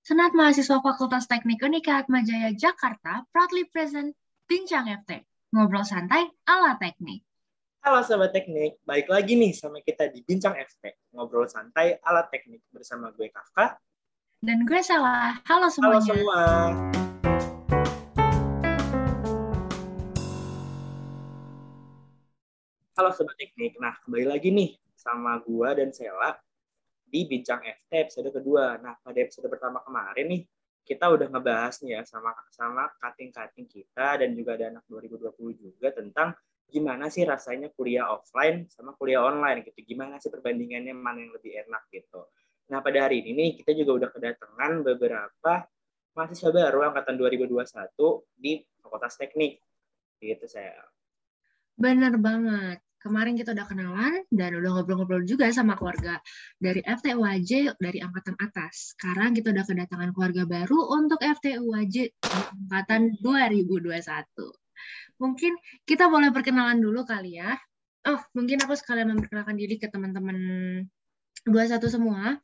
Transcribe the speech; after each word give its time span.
Senat 0.00 0.32
mahasiswa 0.32 0.80
Fakultas 0.80 1.28
Teknik 1.28 1.60
Unika 1.60 2.00
Atmajaya 2.00 2.56
Jakarta 2.56 3.20
proudly 3.36 3.68
present 3.68 4.16
Bincang 4.48 4.88
FT, 4.88 5.28
ngobrol 5.52 5.84
santai 5.84 6.24
ala 6.48 6.80
teknik. 6.80 7.20
Halo 7.84 8.00
Sobat 8.00 8.32
Teknik, 8.32 8.80
baik 8.88 9.12
lagi 9.12 9.36
nih 9.36 9.52
sama 9.52 9.84
kita 9.84 10.08
di 10.08 10.24
Bincang 10.24 10.56
FT, 10.56 11.12
ngobrol 11.12 11.44
santai 11.52 12.00
ala 12.00 12.24
teknik 12.32 12.64
bersama 12.72 13.12
gue 13.12 13.28
Kafka. 13.28 13.76
Dan 14.40 14.64
gue 14.64 14.80
Salah. 14.80 15.36
Halo 15.44 15.68
semuanya. 15.68 16.00
Halo 16.00 16.08
semua. 16.08 16.40
Halo 22.96 23.10
Sobat 23.12 23.36
Teknik, 23.36 23.76
nah 23.76 24.00
kembali 24.00 24.24
lagi 24.32 24.48
nih 24.48 24.80
sama 24.96 25.36
gue 25.44 25.68
dan 25.76 25.92
Sela 25.92 26.40
di 27.10 27.26
Bincang 27.26 27.66
FT 27.66 27.90
episode 28.06 28.30
kedua. 28.30 28.78
Nah, 28.78 28.94
pada 29.02 29.18
episode 29.18 29.50
pertama 29.50 29.82
kemarin 29.82 30.26
nih, 30.30 30.42
kita 30.86 31.10
udah 31.10 31.26
ngebahas 31.28 31.74
nih 31.82 31.98
ya 31.98 32.02
sama 32.06 32.30
sama 32.50 32.86
kating-kating 33.02 33.66
kita 33.66 34.22
dan 34.22 34.30
juga 34.32 34.56
ada 34.56 34.78
anak 34.78 34.84
2020 34.86 35.58
juga 35.58 35.88
tentang 35.92 36.32
gimana 36.70 37.10
sih 37.10 37.26
rasanya 37.26 37.74
kuliah 37.74 38.06
offline 38.10 38.70
sama 38.70 38.94
kuliah 38.94 39.26
online 39.26 39.66
gitu. 39.66 39.82
Gimana 39.82 40.22
sih 40.22 40.30
perbandingannya 40.30 40.94
mana 40.94 41.26
yang 41.26 41.34
lebih 41.34 41.52
enak 41.66 41.82
gitu. 41.90 42.30
Nah, 42.70 42.78
pada 42.78 43.10
hari 43.10 43.26
ini 43.26 43.34
nih 43.34 43.50
kita 43.62 43.74
juga 43.74 44.06
udah 44.06 44.10
kedatangan 44.14 44.72
beberapa 44.86 45.52
mahasiswa 46.14 46.50
baru 46.54 46.94
angkatan 46.94 47.18
2021 47.18 47.66
di 48.38 48.62
Fakultas 48.78 49.18
Teknik. 49.18 49.58
Gitu 50.22 50.46
saya. 50.46 50.78
Bener 51.74 52.14
banget 52.20 52.84
kemarin 53.00 53.34
kita 53.34 53.56
udah 53.56 53.66
kenalan 53.66 54.12
dan 54.28 54.50
udah 54.60 54.70
ngobrol-ngobrol 54.76 55.24
juga 55.24 55.48
sama 55.50 55.74
keluarga 55.74 56.20
dari 56.60 56.84
FTUAJ 56.84 57.80
dari 57.80 57.98
angkatan 58.04 58.36
atas. 58.36 58.94
Sekarang 58.94 59.32
kita 59.32 59.50
udah 59.56 59.64
kedatangan 59.64 60.10
keluarga 60.12 60.44
baru 60.44 60.78
untuk 61.00 61.18
FTUAJ 61.24 62.12
angkatan 62.20 63.16
2021. 63.24 63.96
Mungkin 65.20 65.52
kita 65.88 66.08
boleh 66.12 66.32
perkenalan 66.32 66.80
dulu 66.80 67.04
kali 67.08 67.40
ya. 67.40 67.56
Oh, 68.08 68.20
mungkin 68.32 68.60
aku 68.64 68.76
sekalian 68.76 69.12
memperkenalkan 69.12 69.56
diri 69.56 69.76
ke 69.76 69.88
teman-teman 69.88 70.36
21 71.44 71.80
semua. 71.88 72.36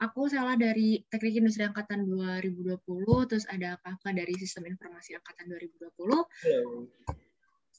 Aku 0.00 0.30
salah 0.32 0.56
dari 0.56 1.02
Teknik 1.12 1.44
Industri 1.44 1.66
Angkatan 1.66 2.08
2020, 2.08 2.78
terus 3.28 3.44
ada 3.50 3.76
Kakak 3.84 4.16
dari 4.16 4.32
Sistem 4.38 4.70
Informasi 4.70 5.18
Angkatan 5.18 5.50
2020. 5.50 6.24
Hello 6.46 6.88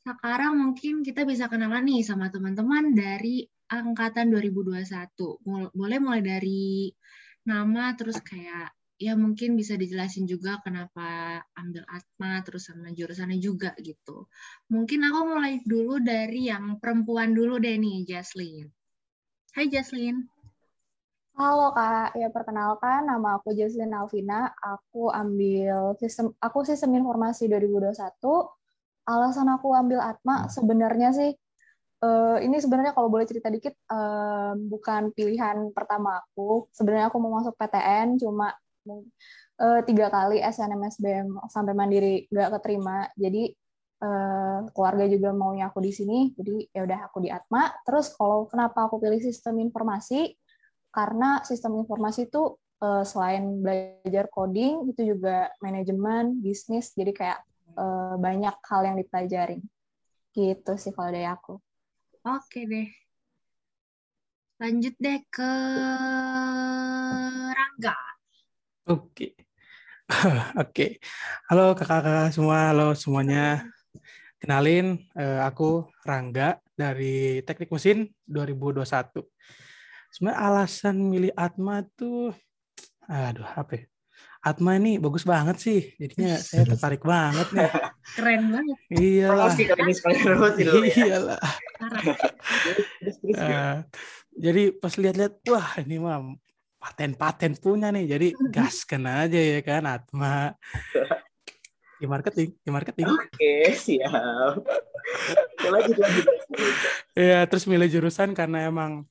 sekarang 0.01 0.57
mungkin 0.57 1.05
kita 1.05 1.21
bisa 1.29 1.45
kenalan 1.45 1.85
nih 1.85 2.01
sama 2.01 2.33
teman-teman 2.33 2.97
dari 2.97 3.45
angkatan 3.69 4.33
2021. 4.33 4.81
Boleh 5.77 5.97
mulai 6.01 6.21
dari 6.25 6.89
nama 7.45 7.93
terus 7.93 8.17
kayak 8.21 8.73
ya 9.01 9.17
mungkin 9.17 9.57
bisa 9.57 9.73
dijelasin 9.77 10.29
juga 10.29 10.61
kenapa 10.61 11.41
ambil 11.57 11.81
Atma 11.89 12.41
terus 12.45 12.69
sama 12.69 12.93
jurusannya 12.93 13.37
juga 13.37 13.73
gitu. 13.81 14.25
Mungkin 14.69 15.05
aku 15.05 15.19
mulai 15.25 15.61
dulu 15.65 16.01
dari 16.01 16.49
yang 16.49 16.77
perempuan 16.77 17.33
dulu 17.33 17.57
deh 17.57 17.77
nih, 17.77 18.05
Jaslyn. 18.05 18.69
Hai 19.53 19.69
Jaslyn. 19.69 20.21
Halo 21.31 21.73
Kak, 21.73 22.13
ya 22.19 22.29
perkenalkan 22.29 23.07
nama 23.07 23.41
aku 23.41 23.55
Jaslyn 23.57 23.95
Alvina. 23.95 24.53
Aku 24.61 25.09
ambil 25.09 25.97
sistem 25.97 26.33
aku 26.37 26.61
sistem 26.67 26.93
informasi 27.01 27.49
2021 27.49 28.60
alasan 29.05 29.49
aku 29.49 29.73
ambil 29.73 29.99
Atma 30.01 30.45
hmm. 30.45 30.49
sebenarnya 30.53 31.09
sih 31.13 31.31
uh, 32.01 32.37
ini 32.41 32.57
sebenarnya 32.57 32.91
kalau 32.97 33.07
boleh 33.07 33.25
cerita 33.29 33.47
dikit 33.47 33.77
uh, 33.89 34.57
bukan 34.57 35.13
pilihan 35.13 35.71
pertama 35.71 36.19
aku. 36.19 36.67
Sebenarnya 36.73 37.13
aku 37.13 37.17
mau 37.21 37.39
masuk 37.39 37.55
PTN 37.55 38.17
cuma 38.19 38.51
uh, 39.61 39.79
tiga 39.85 40.09
kali 40.09 40.41
SNMSBM 40.41 41.37
sampai 41.47 41.73
mandiri 41.77 42.25
nggak 42.27 42.49
keterima. 42.59 43.07
Jadi 43.15 43.53
uh, 44.03 44.65
keluarga 44.73 45.05
juga 45.07 45.29
maunya 45.31 45.69
aku 45.69 45.79
di 45.79 45.93
sini. 45.93 46.33
Jadi 46.33 46.73
ya 46.73 46.83
udah 46.83 46.99
aku 47.09 47.23
di 47.23 47.29
Atma. 47.29 47.69
Terus 47.85 48.11
kalau 48.17 48.49
kenapa 48.49 48.89
aku 48.89 48.97
pilih 48.97 49.21
sistem 49.21 49.61
informasi? 49.61 50.33
Karena 50.91 51.39
sistem 51.47 51.79
informasi 51.79 52.27
itu 52.27 52.59
uh, 52.83 53.05
selain 53.07 53.63
belajar 53.63 54.27
coding 54.27 54.91
itu 54.91 55.15
juga 55.15 55.47
manajemen, 55.63 56.43
bisnis. 56.43 56.91
Jadi 56.91 57.15
kayak 57.15 57.39
uh, 57.75 58.15
banyak 58.19 58.55
hal 58.55 58.81
yang 58.85 58.97
dipelajarin. 58.99 59.61
Gitu 60.31 60.71
sih 60.79 60.91
kalau 60.95 61.11
dari 61.11 61.27
aku. 61.27 61.59
Oke 62.23 62.63
deh. 62.69 62.87
Lanjut 64.61 64.93
deh 65.01 65.19
ke 65.33 65.51
Rangga. 67.49 67.97
Oke. 68.87 69.33
Oke. 70.61 71.01
Halo 71.49 71.73
kakak-kakak 71.73 72.29
semua, 72.35 72.69
halo 72.69 72.93
semuanya. 72.93 73.65
Kenalin, 74.41 75.01
eh, 75.17 75.41
aku 75.41 75.85
Rangga 76.05 76.57
dari 76.73 77.41
Teknik 77.45 77.69
Mesin 77.69 78.09
2021. 78.25 79.25
Sebenarnya 80.09 80.39
alasan 80.41 80.97
milih 80.97 81.31
Atma 81.37 81.85
tuh, 81.97 82.33
aduh 83.05 83.47
apa 83.47 83.81
ya? 83.81 83.83
Atma 84.41 84.73
ini 84.73 84.97
bagus 84.97 85.21
banget 85.21 85.61
sih. 85.61 85.93
Jadinya 86.01 86.33
saya 86.41 86.65
tertarik 86.65 87.05
banget 87.05 87.45
nih. 87.53 87.69
Keren 88.17 88.41
banget. 88.49 88.77
Iya 88.89 89.27
lah. 89.37 89.53
Iya 90.57 91.17
lah. 91.21 91.41
jadi 94.33 94.63
pas 94.73 94.93
lihat-lihat, 94.97 95.45
wah 95.45 95.69
ini 95.85 96.01
mah 96.01 96.33
paten-paten 96.81 97.53
punya 97.61 97.93
nih. 97.93 98.17
Jadi 98.17 98.27
gas 98.49 98.81
kena 98.81 99.29
aja 99.29 99.37
ya 99.37 99.61
kan 99.61 99.85
Atma. 99.85 100.57
Di 102.01 102.09
marketing, 102.09 102.49
di 102.65 102.69
marketing. 102.73 103.05
Oke, 103.13 103.77
siap. 103.77 104.57
lanjut, 105.69 105.97
lanjut. 106.01 106.25
Iya, 107.13 107.45
terus 107.45 107.69
milih 107.69 107.93
jurusan 107.93 108.33
karena 108.33 108.65
emang 108.65 109.05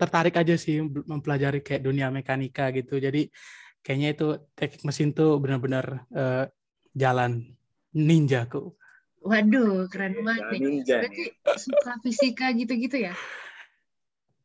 tertarik 0.00 0.40
aja 0.40 0.56
sih 0.56 0.80
mempelajari 0.80 1.60
kayak 1.60 1.84
dunia 1.84 2.08
mekanika 2.08 2.72
gitu. 2.72 2.96
Jadi 2.96 3.28
kayaknya 3.82 4.08
itu 4.14 4.26
teknik 4.54 4.82
mesin 4.86 5.10
tuh 5.10 5.38
benar-benar 5.42 6.06
uh, 6.14 6.46
jalan 6.94 7.58
ninjaku. 7.92 8.72
Waduh, 9.22 9.86
keren 9.86 10.18
banget 10.26 10.58
nih. 10.58 10.60
Ninja. 10.82 10.98
Berarti 11.06 11.24
suka 11.54 11.92
fisika 12.02 12.46
gitu-gitu 12.50 13.06
ya? 13.06 13.14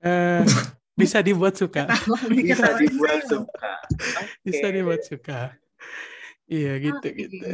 Uh, 0.06 0.46
bisa 0.94 1.26
dibuat 1.26 1.58
suka. 1.58 1.90
bisa 2.38 2.78
dibuat 2.78 3.22
suka. 3.26 3.72
Okay. 3.90 4.26
Bisa 4.46 4.68
dibuat 4.70 5.02
suka. 5.02 5.42
Iya 6.46 6.74
gitu 6.80 7.08
okay. 7.10 7.22
gitu. 7.26 7.46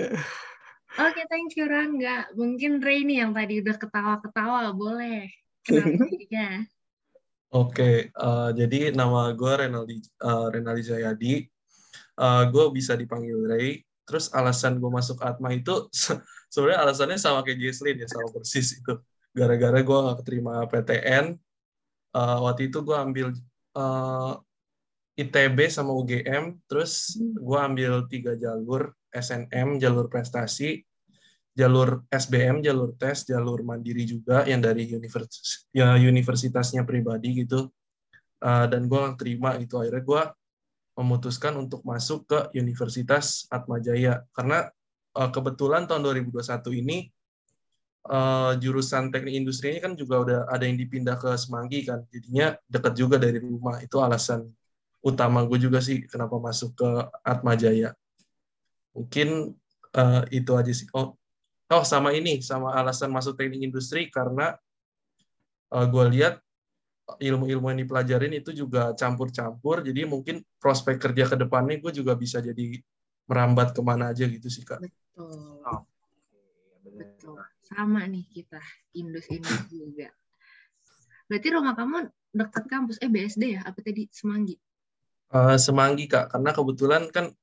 Oke, 0.94 1.10
okay, 1.10 1.26
thank 1.26 1.56
you 1.58 1.66
Rangga. 1.66 2.30
Mungkin 2.38 2.84
Ray 2.84 3.02
yang 3.08 3.34
tadi 3.34 3.64
udah 3.66 3.76
ketawa-ketawa, 3.82 4.76
boleh. 4.78 5.32
Kenapa 5.64 6.06
Oke, 6.14 6.70
okay, 7.54 7.96
uh, 8.18 8.50
jadi 8.54 8.94
nama 8.98 9.30
gue 9.34 9.54
Renaldi 9.54 10.02
uh, 10.26 10.50
Renaldi 10.50 10.84
Jayadi 10.90 11.53
uh, 12.20 12.24
eh, 12.24 12.44
gue 12.50 12.66
bisa 12.74 12.94
dipanggil 12.94 13.40
Ray. 13.48 13.82
Terus 14.04 14.28
alasan 14.36 14.84
gue 14.84 14.92
masuk 14.92 15.24
Atma 15.24 15.56
itu 15.56 15.88
sebenarnya 16.54 16.86
alasannya 16.86 17.18
sama 17.18 17.42
kayak 17.42 17.60
Jesslyn 17.60 18.04
ya, 18.04 18.08
sama 18.12 18.30
persis 18.30 18.78
itu. 18.78 18.94
Gara-gara 19.34 19.80
gue 19.82 19.98
gak 19.98 20.18
keterima 20.22 20.62
PTN, 20.70 21.34
uh, 22.14 22.20
eh, 22.22 22.38
waktu 22.46 22.62
itu 22.70 22.86
gue 22.86 22.94
ambil 22.94 23.28
uh, 23.74 24.38
eh, 24.38 25.26
ITB 25.26 25.70
sama 25.70 25.94
UGM, 25.94 26.58
terus 26.70 27.18
gue 27.18 27.60
ambil 27.60 28.06
tiga 28.10 28.34
jalur, 28.38 28.94
SNM, 29.14 29.78
jalur 29.78 30.10
prestasi, 30.10 30.82
jalur 31.54 32.02
SBM, 32.10 32.66
jalur 32.66 32.98
tes, 32.98 33.30
jalur 33.30 33.62
mandiri 33.62 34.10
juga 34.10 34.42
yang 34.50 34.58
dari 34.58 34.90
univers 34.90 35.70
ya 35.70 35.98
universitasnya 35.98 36.82
pribadi 36.82 37.46
gitu. 37.46 37.70
Uh, 38.44 38.68
dan 38.68 38.92
gue 38.92 39.02
terima 39.16 39.56
itu 39.56 39.80
akhirnya 39.80 40.04
gue 40.04 40.22
memutuskan 40.94 41.58
untuk 41.58 41.82
masuk 41.82 42.30
ke 42.30 42.40
Universitas 42.58 43.50
Atmajaya 43.50 44.26
karena 44.34 44.70
uh, 45.18 45.30
kebetulan 45.34 45.90
tahun 45.90 46.06
2021 46.06 46.82
ini 46.86 47.10
uh, 48.10 48.54
jurusan 48.62 49.10
teknik 49.10 49.34
industri 49.34 49.74
ini 49.74 49.80
kan 49.82 49.98
juga 49.98 50.16
udah 50.22 50.40
ada 50.50 50.64
yang 50.70 50.78
dipindah 50.78 51.18
ke 51.18 51.34
Semanggi 51.34 51.86
kan. 51.88 52.06
Jadinya 52.14 52.54
dekat 52.70 52.94
juga 52.94 53.18
dari 53.18 53.42
rumah. 53.42 53.82
Itu 53.82 54.06
alasan 54.06 54.46
utama 55.04 55.44
gue 55.44 55.60
juga 55.60 55.82
sih 55.84 56.06
kenapa 56.08 56.40
masuk 56.40 56.80
ke 56.80 56.90
Atmajaya 57.28 57.92
mungkin 58.94 59.58
uh, 59.98 60.24
itu 60.30 60.52
aja 60.54 60.72
sih. 60.72 60.88
Oh 60.94 61.18
oh 61.74 61.84
sama 61.84 62.14
ini 62.14 62.40
sama 62.40 62.72
alasan 62.78 63.10
masuk 63.10 63.36
teknik 63.36 63.66
industri 63.66 64.08
karena 64.14 64.54
uh, 65.74 65.86
gue 65.90 66.06
lihat 66.14 66.40
ilmu-ilmu 67.20 67.74
yang 67.74 67.80
dipelajarin 67.86 68.34
itu 68.34 68.56
juga 68.56 68.94
campur-campur 68.98 69.84
jadi 69.86 70.06
mungkin 70.08 70.42
prospek 70.58 70.98
kerja 70.98 71.34
ke 71.34 71.36
depannya 71.38 71.82
gue 71.82 71.92
juga 71.94 72.14
bisa 72.18 72.40
jadi 72.40 72.80
merambat 73.28 73.72
ke 73.76 73.82
mana 73.82 74.12
aja 74.12 74.26
gitu 74.28 74.48
sih 74.50 74.64
kak 74.66 74.82
betul 74.82 75.62
oh. 75.64 75.82
betul 76.84 77.38
sama 77.64 78.06
nih 78.06 78.26
kita 78.30 78.62
indus 78.98 79.26
indus 79.32 79.64
juga 79.72 80.12
berarti 81.30 81.48
rumah 81.50 81.74
kamu 81.74 82.12
dekat 82.34 82.66
kampus 82.68 82.98
eh 83.00 83.10
BSD 83.10 83.44
ya 83.58 83.62
apa 83.64 83.80
tadi 83.80 84.10
Semanggi 84.12 84.58
Eh, 85.34 85.58
Semanggi 85.58 86.06
Kak, 86.06 86.30
karena 86.30 86.54
kebetulan 86.54 87.10
kan 87.10 87.34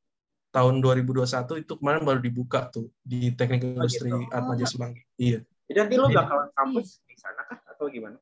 tahun 0.55 0.79
2021 0.79 1.59
itu 1.59 1.75
kemarin 1.75 2.07
baru 2.07 2.23
dibuka 2.23 2.71
tuh 2.71 2.87
di 3.03 3.35
Teknik 3.35 3.67
Industri 3.67 4.15
gitu. 4.15 4.31
Atmaja 4.31 4.63
Semanggi. 4.63 5.03
Iya. 5.19 5.43
Jadi 5.67 5.79
nanti 5.79 5.95
lo 5.99 6.07
Iya. 6.07 6.23
bakalan 6.23 6.49
kampus 6.55 7.03
di 7.03 7.19
sana 7.19 7.43
kah 7.51 7.59
atau 7.67 7.91
gimana? 7.91 8.19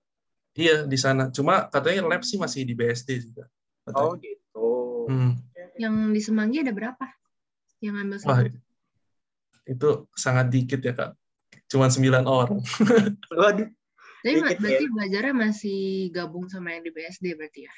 Iya 0.59 0.91
di 0.91 0.99
sana. 0.99 1.31
Cuma 1.31 1.71
katanya 1.71 2.03
lab 2.11 2.27
sih 2.27 2.35
masih 2.35 2.67
di 2.67 2.75
BSD 2.75 3.31
juga. 3.31 3.47
Oh 3.95 4.19
Katanya. 4.19 4.19
gitu. 4.27 4.69
Hmm. 5.07 5.33
Yang 5.79 5.95
di 6.11 6.21
Semanggi 6.21 6.59
ada 6.67 6.75
berapa? 6.75 7.07
Yang 7.79 7.95
ambil 8.03 8.19
Wah, 8.27 8.41
itu 9.71 9.89
sangat 10.19 10.51
dikit 10.51 10.83
ya 10.83 10.99
Kak. 10.99 11.15
Cuma 11.71 11.87
9 11.87 12.27
orang. 12.27 12.59
Waduh. 13.39 13.71
Tapi 14.19 14.35
dikit 14.35 14.59
ya. 14.59 14.63
berarti 14.67 14.85
belajarnya 14.91 15.35
masih 15.39 15.81
gabung 16.11 16.51
sama 16.51 16.75
yang 16.75 16.83
di 16.83 16.91
BSD 16.91 17.39
berarti 17.39 17.71
ya? 17.71 17.75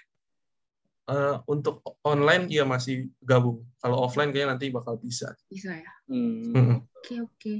Eh, 1.10 1.36
untuk 1.52 1.84
online 2.00 2.48
iya 2.48 2.64
masih 2.64 3.12
gabung. 3.20 3.60
Kalau 3.76 4.08
offline 4.08 4.32
kayaknya 4.32 4.56
nanti 4.56 4.72
bakal 4.72 4.96
bisa. 4.96 5.36
Bisa 5.52 5.76
ya? 5.76 5.92
Hmm. 6.08 6.56
Hmm. 6.56 6.76
Oke, 6.96 7.14
oke. 7.20 7.54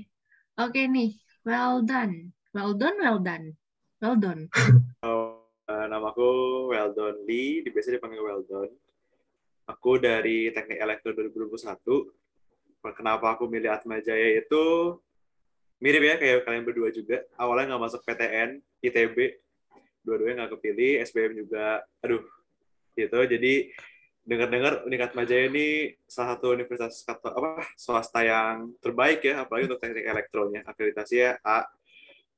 Oke 0.56 0.80
nih, 0.88 1.20
well 1.44 1.84
done. 1.84 2.32
Well 2.56 2.72
done, 2.72 2.96
well 3.04 3.20
done. 3.20 3.59
Well 4.00 4.16
done. 4.16 4.48
Uh, 5.04 5.36
namaku 5.68 6.28
Weldon 6.72 7.20
Lee, 7.28 7.60
di 7.60 7.68
biasa 7.68 7.92
dipanggil 7.92 8.24
Weldon. 8.24 8.72
Aku 9.68 10.00
dari 10.00 10.48
Teknik 10.56 10.80
Elektro 10.80 11.12
2021. 11.12 12.08
Kenapa 12.96 13.36
aku 13.36 13.44
milih 13.44 13.68
Atma 13.68 14.00
Jaya 14.00 14.40
itu 14.40 14.96
mirip 15.84 16.00
ya 16.00 16.16
kayak 16.16 16.48
kalian 16.48 16.64
berdua 16.64 16.88
juga. 16.88 17.28
Awalnya 17.36 17.76
nggak 17.76 17.84
masuk 17.92 18.00
PTN, 18.08 18.64
ITB, 18.80 19.36
dua-duanya 20.00 20.48
nggak 20.48 20.52
kepilih, 20.56 21.04
SBM 21.04 21.32
juga, 21.44 21.84
aduh, 22.00 22.24
gitu. 22.96 23.20
Jadi 23.20 23.68
dengar-dengar 24.24 24.88
Unikat 24.88 25.12
Majaya 25.12 25.52
ini 25.52 25.92
salah 26.08 26.40
satu 26.40 26.56
universitas 26.56 27.04
kato- 27.04 27.36
apa 27.36 27.68
swasta 27.76 28.24
yang 28.24 28.72
terbaik 28.80 29.20
ya, 29.28 29.44
apalagi 29.44 29.68
untuk 29.68 29.84
teknik 29.84 30.08
elektronya. 30.08 30.64
Akreditasinya 30.64 31.36
A. 31.44 31.68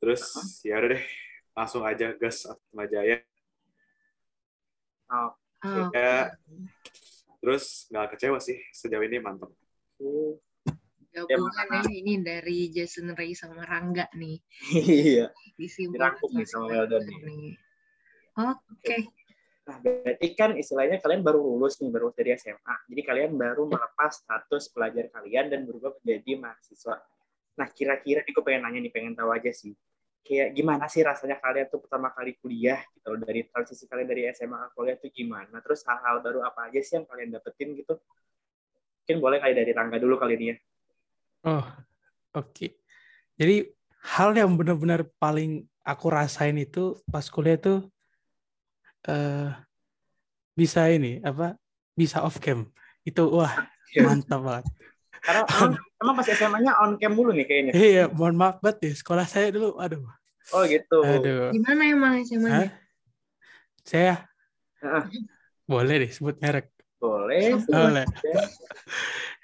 Terus 0.02 0.26
ya 0.66 0.82
udah 0.82 0.98
deh, 0.98 1.04
langsung 1.52 1.84
aja 1.84 2.12
gas 2.16 2.48
Atma 2.48 2.84
Jaya. 2.88 3.20
Oh, 5.12 5.32
Ya. 5.92 6.34
Terus 7.42 7.86
nggak 7.90 8.16
kecewa 8.16 8.38
sih 8.42 8.58
sejauh 8.74 9.02
ini 9.02 9.22
mantap. 9.22 9.50
gabungan 11.12 11.68
ya 11.76 11.82
ini 11.92 12.24
dari 12.24 12.72
Jason 12.72 13.12
Ray 13.12 13.36
sama 13.36 13.62
Rangga 13.68 14.08
nih. 14.16 14.40
Iya. 14.72 15.28
Disimpulkan 15.60 16.16
Dirangkum 16.16 16.30
nih 16.32 16.46
sama 16.48 16.66
Weldon 16.72 17.04
nih. 17.04 17.54
Oke. 18.40 18.96
Nah, 19.62 19.76
berarti 19.78 20.28
kan 20.34 20.58
istilahnya 20.58 20.98
kalian 20.98 21.22
baru 21.22 21.38
lulus 21.38 21.78
nih, 21.78 21.92
baru 21.92 22.10
dari 22.16 22.34
SMA. 22.34 22.76
Jadi 22.90 23.02
kalian 23.04 23.38
baru 23.38 23.68
melepas 23.70 24.24
status 24.24 24.72
pelajar 24.74 25.06
kalian 25.12 25.52
dan 25.52 25.60
berubah 25.68 25.94
menjadi 26.02 26.40
mahasiswa. 26.40 26.98
Nah, 27.60 27.68
kira-kira 27.70 28.24
nih 28.26 28.32
gue 28.32 28.42
pengen 28.42 28.66
nanya 28.66 28.80
nih, 28.82 28.90
pengen 28.90 29.14
tahu 29.14 29.30
aja 29.30 29.52
sih. 29.54 29.76
Kayak 30.22 30.54
gimana 30.54 30.86
sih 30.86 31.02
rasanya 31.02 31.42
kalian 31.42 31.66
tuh 31.66 31.82
pertama 31.82 32.14
kali 32.14 32.38
kuliah 32.38 32.78
gitu 32.94 33.10
loh, 33.10 33.18
dari 33.18 33.42
transisi 33.50 33.90
kalian 33.90 34.06
dari 34.06 34.22
SMA 34.30 34.70
ke 34.70 34.78
kuliah 34.78 34.94
tuh 34.94 35.10
gimana? 35.10 35.58
Terus 35.58 35.82
hal-hal 35.82 36.22
baru 36.22 36.46
apa 36.46 36.70
aja 36.70 36.78
sih 36.78 36.94
yang 36.94 37.06
kalian 37.10 37.34
dapetin 37.34 37.74
gitu? 37.74 37.98
Mungkin 39.02 39.18
boleh 39.18 39.42
kali 39.42 39.52
dari 39.58 39.74
Rangga 39.74 39.98
dulu 39.98 40.14
kali 40.14 40.38
ini 40.38 40.46
ya. 40.54 40.56
Oh, 41.42 41.66
oke. 42.38 42.66
Jadi 43.34 43.66
hal 44.14 44.30
yang 44.38 44.54
benar-benar 44.54 45.02
paling 45.18 45.66
aku 45.82 46.06
rasain 46.06 46.54
itu 46.54 47.02
pas 47.10 47.26
kuliah 47.26 47.58
tuh 47.58 47.90
eh 49.10 49.50
bisa 50.54 50.86
ini 50.86 51.18
apa? 51.18 51.58
Bisa 51.98 52.22
off 52.22 52.38
cam. 52.38 52.70
Itu 53.02 53.26
wah 53.26 53.50
mantap 53.98 54.40
banget. 54.46 54.70
Karena 55.22 55.42
emang, 55.54 55.72
emang 56.02 56.14
pas 56.18 56.26
SMA-nya 56.28 56.72
on 56.82 56.98
cam 56.98 57.12
mulu 57.14 57.30
nih 57.30 57.46
kayaknya. 57.46 57.72
Iya, 57.72 58.04
mohon 58.10 58.34
maaf 58.34 58.58
banget 58.58 58.90
ya. 58.90 58.92
Sekolah 58.98 59.26
saya 59.30 59.54
dulu, 59.54 59.78
aduh, 59.78 60.02
Oh 60.50 60.62
gitu. 60.66 60.98
aduh. 61.00 61.54
Gimana 61.54 61.82
emang? 61.86 62.12
SMA-nya? 62.26 62.74
Saya 63.86 64.26
Heeh. 64.82 65.04
boleh 65.66 65.94
deh 66.02 66.10
sebut 66.10 66.36
merek. 66.42 66.70
Boleh. 66.98 67.58
Boleh. 67.70 68.06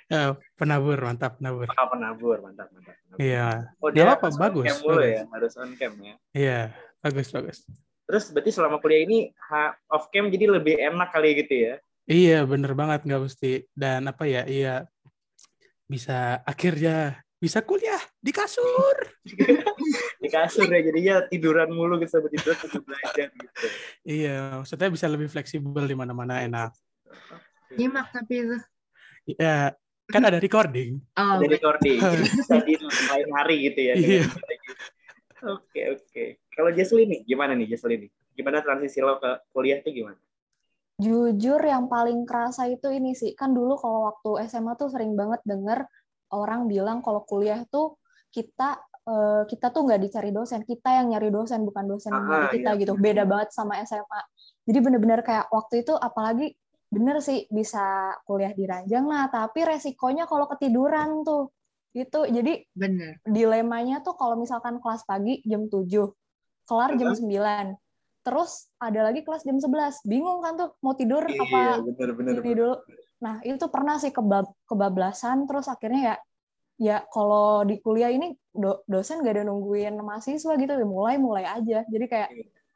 Eh, 0.09 0.33
penabur, 0.57 0.97
mantap 1.05 1.37
penabur. 1.37 1.69
Ah, 1.69 1.85
penabur, 1.85 2.41
mantap, 2.41 2.73
mantap. 2.73 2.97
mantap. 2.97 3.21
Iya, 3.21 3.69
Oh, 3.77 3.93
dia 3.93 4.17
on 4.17 4.33
bagus, 4.41 4.65
cam 4.65 4.77
mulu 4.81 5.05
bagus. 5.05 5.13
ya, 5.13 5.23
harus 5.29 5.53
on 5.61 5.71
cam 5.77 5.93
ya. 6.01 6.15
iya, 6.33 6.61
bagus 7.05 7.29
bagus. 7.29 7.59
Terus 8.09 8.25
berarti 8.33 8.49
selama 8.57 8.81
kuliah 8.81 9.05
ini 9.05 9.29
off 9.93 10.09
cam 10.09 10.33
jadi 10.33 10.49
lebih 10.49 10.81
enak 10.81 11.13
kali 11.13 11.45
gitu 11.45 11.53
ya? 11.61 11.75
Iya, 12.09 12.49
bener 12.49 12.73
banget 12.73 13.05
nggak 13.05 13.21
mesti. 13.21 13.69
Dan 13.77 14.09
apa 14.09 14.25
ya, 14.25 14.49
iya 14.49 14.89
bisa 15.89 16.45
akhirnya 16.45 17.25
bisa 17.41 17.65
kuliah 17.65 18.03
di 18.21 18.31
kasur. 18.35 18.97
Di 20.19 20.27
kasur 20.27 20.67
ya, 20.67 20.83
jadinya 20.83 21.23
tiduran 21.31 21.71
mulu 21.71 22.03
gitu 22.03 22.19
sambil 22.19 22.35
tidur 22.35 22.53
sambil 22.59 22.83
belajar 22.83 23.31
gitu. 23.31 23.67
Iya, 24.03 24.59
maksudnya 24.59 24.91
bisa 24.91 25.07
lebih 25.07 25.31
fleksibel 25.31 25.87
di 25.87 25.95
mana-mana 25.95 26.43
enak. 26.43 26.75
Nyimak 27.79 28.11
tapi 28.11 28.43
itu. 28.43 28.59
Ya, 29.39 29.79
kan 30.11 30.23
ada 30.27 30.43
recording. 30.43 30.99
Oh, 31.15 31.39
Ada 31.39 31.47
recording, 31.47 32.03
jadi 32.03 32.27
bisa 32.35 32.57
di 32.67 32.75
lain 32.83 33.29
hari 33.31 33.57
gitu 33.71 33.81
ya. 33.81 33.95
Iya. 33.95 34.27
Oke, 35.47 35.81
oke. 35.95 36.25
Kalau 36.51 36.71
Jesli 36.75 37.07
nih, 37.07 37.21
gimana 37.23 37.55
nih 37.55 37.71
Jesli 37.71 37.95
nih? 37.95 38.11
Gimana 38.35 38.59
transisi 38.59 38.99
lo 38.99 39.23
ke 39.23 39.31
kuliah 39.55 39.79
tuh 39.79 39.95
gimana? 39.95 40.19
Jujur 40.99 41.63
yang 41.63 41.87
paling 41.87 42.27
kerasa 42.27 42.67
itu 42.67 42.91
ini 42.91 43.15
sih, 43.15 43.39
kan 43.39 43.55
dulu 43.55 43.79
kalau 43.79 44.11
waktu 44.11 44.51
SMA 44.51 44.75
tuh 44.75 44.91
sering 44.91 45.15
banget 45.15 45.39
denger 45.47 45.87
orang 46.35 46.67
bilang 46.67 47.01
kalau 47.07 47.23
kuliah 47.23 47.63
tuh 47.71 48.03
kita 48.35 48.83
eh, 49.07 49.43
kita 49.47 49.71
tuh 49.71 49.87
nggak 49.87 50.01
dicari 50.03 50.35
dosen, 50.35 50.67
kita 50.67 50.99
yang 50.99 51.15
nyari 51.15 51.31
dosen 51.31 51.63
bukan 51.63 51.87
dosen 51.87 52.11
yang 52.11 52.27
nyari 52.27 52.47
Ah, 52.47 52.51
kita 52.51 52.71
iya. 52.75 52.81
gitu. 52.83 52.93
Beda 52.99 53.23
banget 53.25 53.55
sama 53.55 53.79
SMA. 53.87 54.21
Jadi 54.67 54.79
bener-bener 54.83 55.21
kayak 55.23 55.47
waktu 55.55 55.87
itu 55.87 55.95
apalagi 55.95 56.53
bener 56.91 57.23
sih 57.23 57.47
bisa 57.47 58.17
kuliah 58.27 58.51
di 58.51 58.67
ranjang 58.67 59.07
lah, 59.07 59.31
tapi 59.31 59.63
resikonya 59.65 60.27
kalau 60.27 60.51
ketiduran 60.51 61.23
tuh 61.23 61.55
gitu. 61.95 62.27
Jadi 62.27 62.69
bener. 62.75 63.23
dilemanya 63.23 64.03
tuh 64.03 64.19
kalau 64.19 64.35
misalkan 64.35 64.83
kelas 64.83 65.07
pagi 65.07 65.41
jam 65.47 65.71
7, 65.71 65.87
kelar 66.67 66.91
jam 66.99 67.15
9. 67.15 67.88
Terus 68.29 68.69
ada 68.77 69.09
lagi 69.09 69.25
kelas 69.25 69.41
jam 69.41 69.57
11. 69.57 70.05
Bingung 70.05 70.45
kan 70.45 70.53
tuh 70.61 70.77
mau 70.85 70.93
tidur 70.93 71.25
apa 71.25 71.81
bener-bener. 71.81 72.37
ini 72.37 72.41
dulu. 72.45 72.77
Nah, 73.25 73.41
itu 73.41 73.65
pernah 73.73 73.97
sih 73.97 74.13
kebab 74.13 74.45
kebablasan 74.69 75.49
terus 75.49 75.65
akhirnya 75.65 76.01
ya 76.05 76.17
ya 76.79 76.97
kalau 77.09 77.65
di 77.65 77.81
kuliah 77.81 78.13
ini 78.13 78.37
do- 78.53 78.85
dosen 78.85 79.25
gak 79.25 79.41
ada 79.41 79.49
nungguin 79.49 79.97
mahasiswa 79.97 80.53
gitu, 80.61 80.73
ya 80.77 80.85
mulai-mulai 80.85 81.49
aja. 81.49 81.89
Jadi 81.89 82.05
kayak 82.05 82.31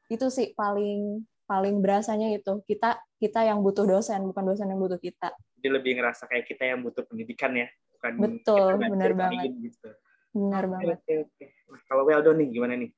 itu 0.09 0.26
sih 0.32 0.56
paling 0.56 1.21
paling 1.44 1.85
berasanya 1.85 2.32
itu. 2.32 2.64
Kita 2.64 2.97
kita 3.21 3.44
yang 3.44 3.61
butuh 3.61 3.85
dosen, 3.85 4.25
bukan 4.25 4.56
dosen 4.56 4.73
yang 4.73 4.80
butuh 4.80 4.97
kita. 4.97 5.37
Jadi 5.61 5.68
lebih 5.68 6.00
ngerasa 6.00 6.32
kayak 6.32 6.49
kita 6.49 6.64
yang 6.64 6.80
butuh 6.80 7.04
pendidikan 7.04 7.52
ya, 7.52 7.68
bukan 7.92 8.12
Betul, 8.25 8.56
kita 8.56 8.88
bener 8.88 9.12
ngajarin 9.12 9.21
banget. 9.21 9.52
Gitu. 9.68 9.88
Benar 10.32 10.64
banget. 10.64 10.97
Oke, 10.97 11.14
oke. 11.28 11.44
Nah, 11.68 11.80
kalau 11.85 12.02
Weldon 12.09 12.40
nih, 12.40 12.49
gimana 12.56 12.75
nih? 12.80 12.90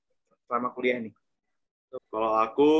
Selama 0.46 0.70
kuliah 0.70 1.02
nih? 1.02 1.12
Kalau 1.98 2.32
aku 2.38 2.72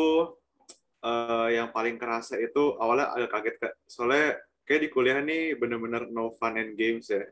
eh, 1.04 1.49
yang 1.61 1.68
paling 1.71 1.97
kerasa 2.00 2.38
itu 2.40 2.75
awalnya 2.80 3.12
agak 3.14 3.30
kaget 3.30 3.56
kak. 3.61 3.75
Soalnya 3.87 4.40
kayak 4.64 4.80
di 4.85 4.88
kuliah 4.90 5.21
nih 5.21 5.54
bener-bener 5.61 6.09
no 6.11 6.33
fun 6.35 6.56
and 6.56 6.75
games 6.75 7.12
ya. 7.12 7.23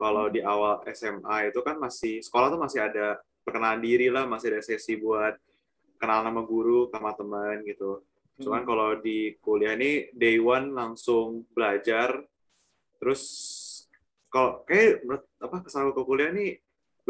Kalau 0.00 0.32
di 0.32 0.40
awal 0.40 0.80
SMA 0.90 1.52
itu 1.52 1.60
kan 1.60 1.76
masih 1.76 2.24
sekolah 2.24 2.48
tuh 2.48 2.60
masih 2.60 2.80
ada 2.80 3.20
perkenalan 3.44 3.84
diri 3.84 4.08
lah, 4.08 4.24
masih 4.24 4.56
ada 4.56 4.64
sesi 4.64 4.96
buat 4.96 5.36
kenal 6.00 6.24
nama 6.24 6.40
guru 6.40 6.88
sama 6.88 7.12
teman 7.12 7.60
gitu. 7.68 8.00
Cuman 8.40 8.64
kalau 8.64 8.96
di 8.96 9.36
kuliah 9.44 9.76
ini 9.76 10.08
day 10.16 10.40
one 10.40 10.72
langsung 10.72 11.44
belajar, 11.52 12.24
terus 12.96 13.22
kalau 14.32 14.64
kayak 14.64 15.04
menurut 15.04 15.24
apa 15.36 15.56
kesan 15.60 15.84
aku 15.84 16.00
ke 16.00 16.02
kuliah 16.08 16.32
nih 16.32 16.56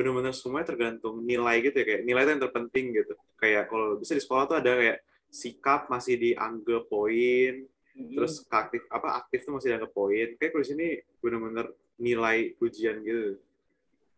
bener-bener 0.01 0.33
semuanya 0.33 0.73
tergantung 0.73 1.21
nilai 1.21 1.61
gitu 1.61 1.77
ya 1.77 1.85
kayak 1.85 2.03
nilai 2.09 2.25
itu 2.25 2.31
yang 2.33 2.43
terpenting 2.49 2.87
gitu. 2.97 3.15
Kayak 3.37 3.69
kalau 3.69 4.01
bisa 4.01 4.17
di 4.17 4.23
sekolah 4.25 4.45
tuh 4.49 4.57
ada 4.57 4.73
kayak 4.73 4.99
sikap 5.29 5.93
masih 5.93 6.17
dianggap 6.17 6.89
poin 6.89 7.69
terus 8.01 8.41
aktif 8.49 8.81
apa 8.89 9.21
aktif 9.21 9.45
tuh 9.45 9.53
masih 9.61 9.77
dianggap 9.77 9.93
poin. 9.93 10.29
Kayak 10.41 10.57
kalau 10.57 10.65
di 10.65 10.71
sini 10.73 10.87
bener-bener 11.21 11.67
nilai 12.01 12.57
ujian 12.65 13.05
gitu. 13.05 13.37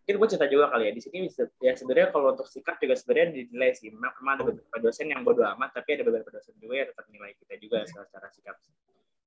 Mungkin 0.02 0.14
gue 0.18 0.28
cerita 0.34 0.46
juga 0.50 0.70
kali 0.70 0.90
ya 0.90 0.92
di 0.94 1.02
sini 1.02 1.26
ya 1.62 1.74
sebenarnya 1.74 2.14
kalau 2.14 2.34
untuk 2.34 2.46
sikap 2.46 2.78
juga 2.78 2.94
sebenarnya 2.94 3.42
dinilai 3.42 3.74
sih. 3.74 3.90
Memang 3.90 4.38
ada 4.38 4.46
beberapa 4.46 4.78
dosen 4.78 5.10
yang 5.10 5.26
bodoh 5.26 5.46
amat 5.58 5.74
tapi 5.74 5.98
ada 5.98 6.06
beberapa 6.06 6.30
dosen 6.30 6.54
juga 6.62 6.78
yang 6.78 6.88
tetap 6.94 7.06
nilai 7.10 7.34
kita 7.42 7.54
juga 7.58 7.82
secara 7.82 8.30
sikap 8.30 8.54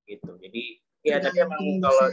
gitu. 0.08 0.32
Jadi 0.40 0.80
ya 1.06 1.16
tapi 1.16 1.38
emang 1.38 1.60
kalau 1.78 2.04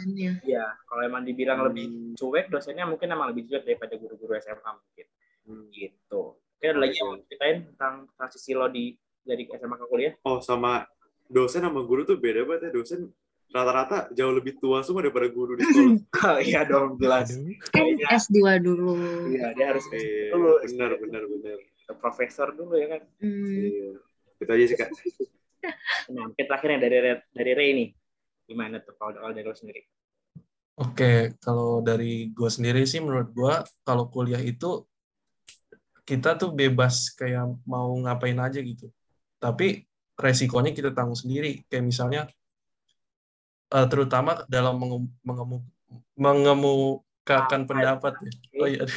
ya 0.44 0.66
kalau 0.86 1.02
emang 1.02 1.22
dibilang 1.22 1.58
Hmm. 1.58 1.68
lebih 1.68 1.86
cuek 2.14 2.46
dosennya 2.48 2.86
mungkin 2.86 3.10
emang 3.10 3.30
lebih 3.30 3.48
cuek 3.48 3.64
daripada 3.64 3.94
guru-guru 3.96 4.38
SMA 4.38 4.72
mungkin 4.72 5.06
Hmm. 5.44 5.66
gitu 5.70 6.24
mungkin 6.38 6.68
ada 6.70 6.80
lagi 6.80 6.96
yang 6.96 7.08
mau 7.10 7.18
ceritain 7.20 7.58
tentang 7.68 7.94
transisi 8.14 8.52
lo 8.54 8.68
di 8.68 8.94
dari 9.20 9.44
SMA 9.50 9.76
ke 9.76 9.86
kuliah 9.88 10.14
oh 10.22 10.40
sama 10.40 10.86
dosen 11.26 11.62
sama 11.62 11.82
guru 11.82 12.04
tuh 12.04 12.16
beda 12.16 12.46
banget 12.46 12.70
ya 12.70 12.72
dosen 12.72 13.10
rata-rata 13.50 14.10
jauh 14.12 14.32
lebih 14.32 14.58
tua 14.58 14.82
semua 14.82 15.02
daripada 15.02 15.28
guru 15.28 15.54
di 15.54 15.62
sekolah. 15.62 15.94
Oh 16.26 16.40
iya 16.40 16.62
dong 16.64 16.98
jelas. 16.98 17.38
Kan 17.70 17.86
Kayaknya 17.86 18.08
S2 18.12 18.38
dulu. 18.60 18.92
iya 19.30 19.54
dia 19.54 19.66
harus 19.70 19.86
Iya, 19.90 20.34
dulu 20.34 20.52
benar 20.64 20.92
benar 20.98 21.24
benar. 21.28 21.58
ke 21.62 21.94
profesor 21.94 22.50
dulu 22.50 22.74
ya 22.74 22.88
kan. 22.90 23.02
Hmm. 23.20 23.46
Iya. 23.46 23.90
Itu 24.40 24.50
aja 24.50 24.66
sih 24.66 24.74
kak. 24.76 24.90
Nah, 26.10 26.28
mungkin 26.28 26.44
terakhirnya 26.44 26.80
dari 26.82 26.98
dari 27.30 27.52
Ray 27.54 27.70
nih. 27.74 27.90
Gimana 28.50 28.84
tuh 28.84 28.94
kalau 29.00 29.16
kalau 29.16 29.34
dari 29.34 29.46
lo 29.48 29.56
sendiri? 29.56 29.82
Oke, 30.74 31.38
kalau 31.38 31.86
dari 31.86 32.34
gue 32.34 32.50
sendiri 32.50 32.82
sih 32.90 32.98
menurut 32.98 33.30
gue 33.30 33.54
kalau 33.86 34.10
kuliah 34.10 34.42
itu 34.42 34.84
kita 36.04 36.36
tuh 36.36 36.52
bebas 36.52 37.14
kayak 37.14 37.62
mau 37.64 37.94
ngapain 38.04 38.36
aja 38.42 38.60
gitu. 38.60 38.90
Tapi 39.38 39.86
resikonya 40.18 40.74
kita 40.74 40.92
tanggung 40.92 41.16
sendiri. 41.16 41.64
Kayak 41.70 41.86
misalnya 41.88 42.22
eh, 43.70 43.88
terutama 43.88 44.44
dalam 44.50 44.76
mengem- 44.82 45.14
mengemu- 45.22 45.70
mengemukakan 46.18 47.70
pendapat 47.70 48.14
ya. 48.20 48.32
Oh 48.60 48.68
iya. 48.68 48.84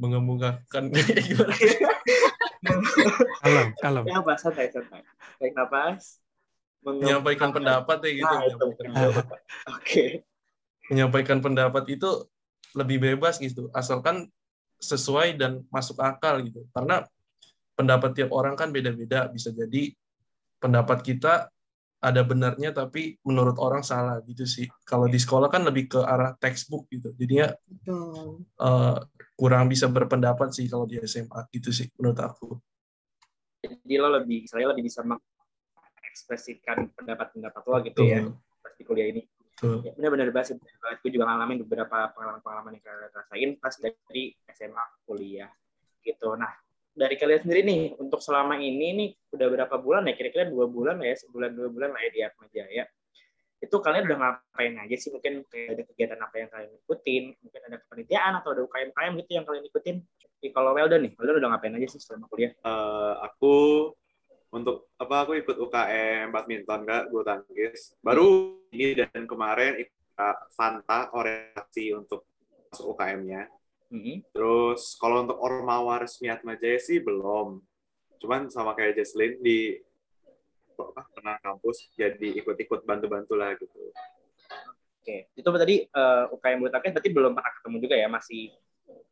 Mengemukakan 0.00 0.88
gimana? 1.28 1.54
Kalem, 3.42 3.68
kalem. 3.76 4.04
Ya 4.08 4.22
apa 4.22 4.32
santai 4.40 4.72
santai. 4.72 5.04
Tarik 5.36 5.52
napas. 5.52 6.22
Menyampaikan 6.82 7.54
pendapat 7.54 7.96
ya 8.02 8.10
gitu. 8.18 8.34
Nah, 8.34 8.42
itu. 8.42 8.56
menyampaikan 8.58 8.90
pendapat. 8.90 9.24
Oke. 9.78 10.04
menyampaikan 10.90 11.38
pendapat 11.38 11.84
itu 11.94 12.10
lebih 12.74 12.98
bebas 13.00 13.38
gitu 13.38 13.70
asalkan 13.72 14.28
sesuai 14.82 15.38
dan 15.38 15.62
masuk 15.70 16.02
akal 16.02 16.42
gitu 16.42 16.66
karena 16.74 17.06
pendapat 17.78 18.18
tiap 18.18 18.34
orang 18.34 18.58
kan 18.58 18.74
beda-beda 18.74 19.30
bisa 19.30 19.54
jadi 19.54 19.94
pendapat 20.58 21.00
kita 21.06 21.48
ada 22.02 22.22
benarnya 22.26 22.74
tapi 22.74 23.14
menurut 23.22 23.54
orang 23.62 23.86
salah 23.86 24.18
gitu 24.26 24.42
sih 24.42 24.66
kalau 24.82 25.06
di 25.06 25.22
sekolah 25.22 25.46
kan 25.46 25.62
lebih 25.62 25.86
ke 25.86 26.00
arah 26.02 26.34
textbook 26.34 26.90
gitu 26.90 27.14
jadinya 27.14 27.54
Betul. 27.62 28.42
eh, 28.42 28.98
kurang 29.38 29.70
bisa 29.70 29.86
berpendapat 29.86 30.50
sih 30.50 30.66
kalau 30.66 30.82
di 30.82 30.98
SMA 31.06 31.46
gitu 31.54 31.70
sih 31.70 31.86
menurut 31.94 32.18
aku 32.18 32.58
Jadi 33.62 33.94
lo 33.94 34.10
lebih 34.10 34.50
saya 34.50 34.74
lebih 34.74 34.90
bisa 34.90 35.06
mengekspresikan 36.12 36.92
pendapat-pendapat 36.92 37.62
lo 37.64 37.76
gitu 37.88 38.04
ya 38.04 38.20
pas 38.60 38.76
di 38.76 38.84
kuliah 38.84 39.08
ini. 39.08 39.24
tuh. 39.56 39.80
Ya, 39.80 39.96
benar-benar 39.96 40.28
bahas 40.28 40.52
gue 40.52 41.10
juga 41.10 41.24
ngalamin 41.24 41.64
beberapa 41.64 42.12
pengalaman-pengalaman 42.12 42.76
yang 42.76 42.84
kalian 42.84 43.10
rasain 43.16 43.50
pas 43.56 43.74
dari 43.80 44.36
SMA 44.52 44.84
kuliah 45.08 45.48
gitu. 46.04 46.36
Nah, 46.36 46.52
dari 46.92 47.16
kalian 47.16 47.40
sendiri 47.46 47.60
nih 47.64 47.80
untuk 47.96 48.20
selama 48.20 48.60
ini 48.60 48.92
nih 48.92 49.08
udah 49.32 49.46
berapa 49.48 49.74
bulan 49.80 50.04
ya? 50.10 50.14
Kira-kira 50.18 50.50
dua 50.50 50.68
bulan 50.68 51.00
lah 51.00 51.08
ya, 51.08 51.16
sebulan 51.16 51.50
dua 51.56 51.68
bulan 51.72 51.90
lah 51.94 52.00
ya 52.04 52.10
di 52.10 52.20
Atma 52.26 52.46
Jaya. 52.52 52.84
Itu 53.62 53.78
kalian 53.78 54.10
udah 54.10 54.18
ngapain 54.18 54.74
aja 54.82 54.96
sih? 54.98 55.14
Mungkin 55.14 55.46
kayak 55.46 55.78
ada 55.78 55.82
kegiatan 55.86 56.18
apa 56.18 56.34
yang 56.42 56.48
kalian 56.50 56.72
ikutin? 56.82 57.24
Mungkin 57.38 57.60
ada 57.70 57.76
kepanitiaan 57.86 58.32
atau 58.42 58.50
ada 58.52 58.60
UKM-UKM 58.66 59.12
gitu 59.22 59.30
yang 59.38 59.46
kalian 59.46 59.64
ikutin? 59.70 59.96
Jadi, 60.18 60.46
kalau 60.50 60.74
Weldon 60.74 61.06
nih, 61.06 61.12
Weldon 61.14 61.38
udah 61.38 61.50
ngapain 61.54 61.74
aja 61.78 61.86
sih 61.86 62.02
selama 62.02 62.26
kuliah? 62.26 62.50
Eh, 62.50 63.14
aku 63.22 63.54
untuk 64.52 64.92
apa 65.00 65.24
aku 65.24 65.32
ikut 65.40 65.56
UKM 65.56 66.28
badminton 66.28 66.84
kak 66.84 67.08
bulu 67.08 67.24
tangkis. 67.24 67.96
Baru 68.04 68.60
ini 68.68 68.92
dan 68.92 69.24
kemarin 69.24 69.80
ikut 69.80 69.98
uh, 70.20 70.36
Fanta 70.52 71.08
orientasi 71.16 71.96
untuk 71.96 72.28
masuk 72.68 72.96
UKM-nya 72.96 73.48
Mhm. 73.92 74.24
terus 74.32 74.96
kalau 74.96 75.20
untuk 75.20 75.36
Ormawa 75.36 76.00
resmi 76.00 76.32
Atma 76.32 76.56
Jaya 76.56 76.80
sih 76.80 76.96
belum. 76.96 77.60
Cuman 78.16 78.48
sama 78.48 78.72
kayak 78.72 78.96
Jesslyn 78.96 79.36
di 79.44 79.76
apa 80.80 81.04
pernah 81.12 81.36
kampus 81.44 81.92
jadi 81.92 82.40
ikut-ikut 82.40 82.88
bantu-bantu 82.88 83.36
lah 83.36 83.52
gitu. 83.60 83.92
Oke, 84.96 85.28
itu 85.36 85.44
tadi 85.44 85.84
eh, 85.84 86.24
UKM 86.32 86.56
bulu 86.64 86.70
tangkis 86.72 86.96
berarti 86.96 87.10
belum 87.12 87.32
pernah 87.36 87.52
ketemu 87.52 87.76
juga 87.84 87.94
ya, 88.00 88.08
masih 88.08 88.42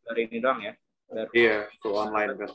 dari 0.08 0.20
ini 0.32 0.38
doang 0.40 0.60
ya. 0.64 0.72
Baru. 1.10 1.30
iya 1.34 1.66
full 1.82 1.98
online 1.98 2.38
kan 2.38 2.50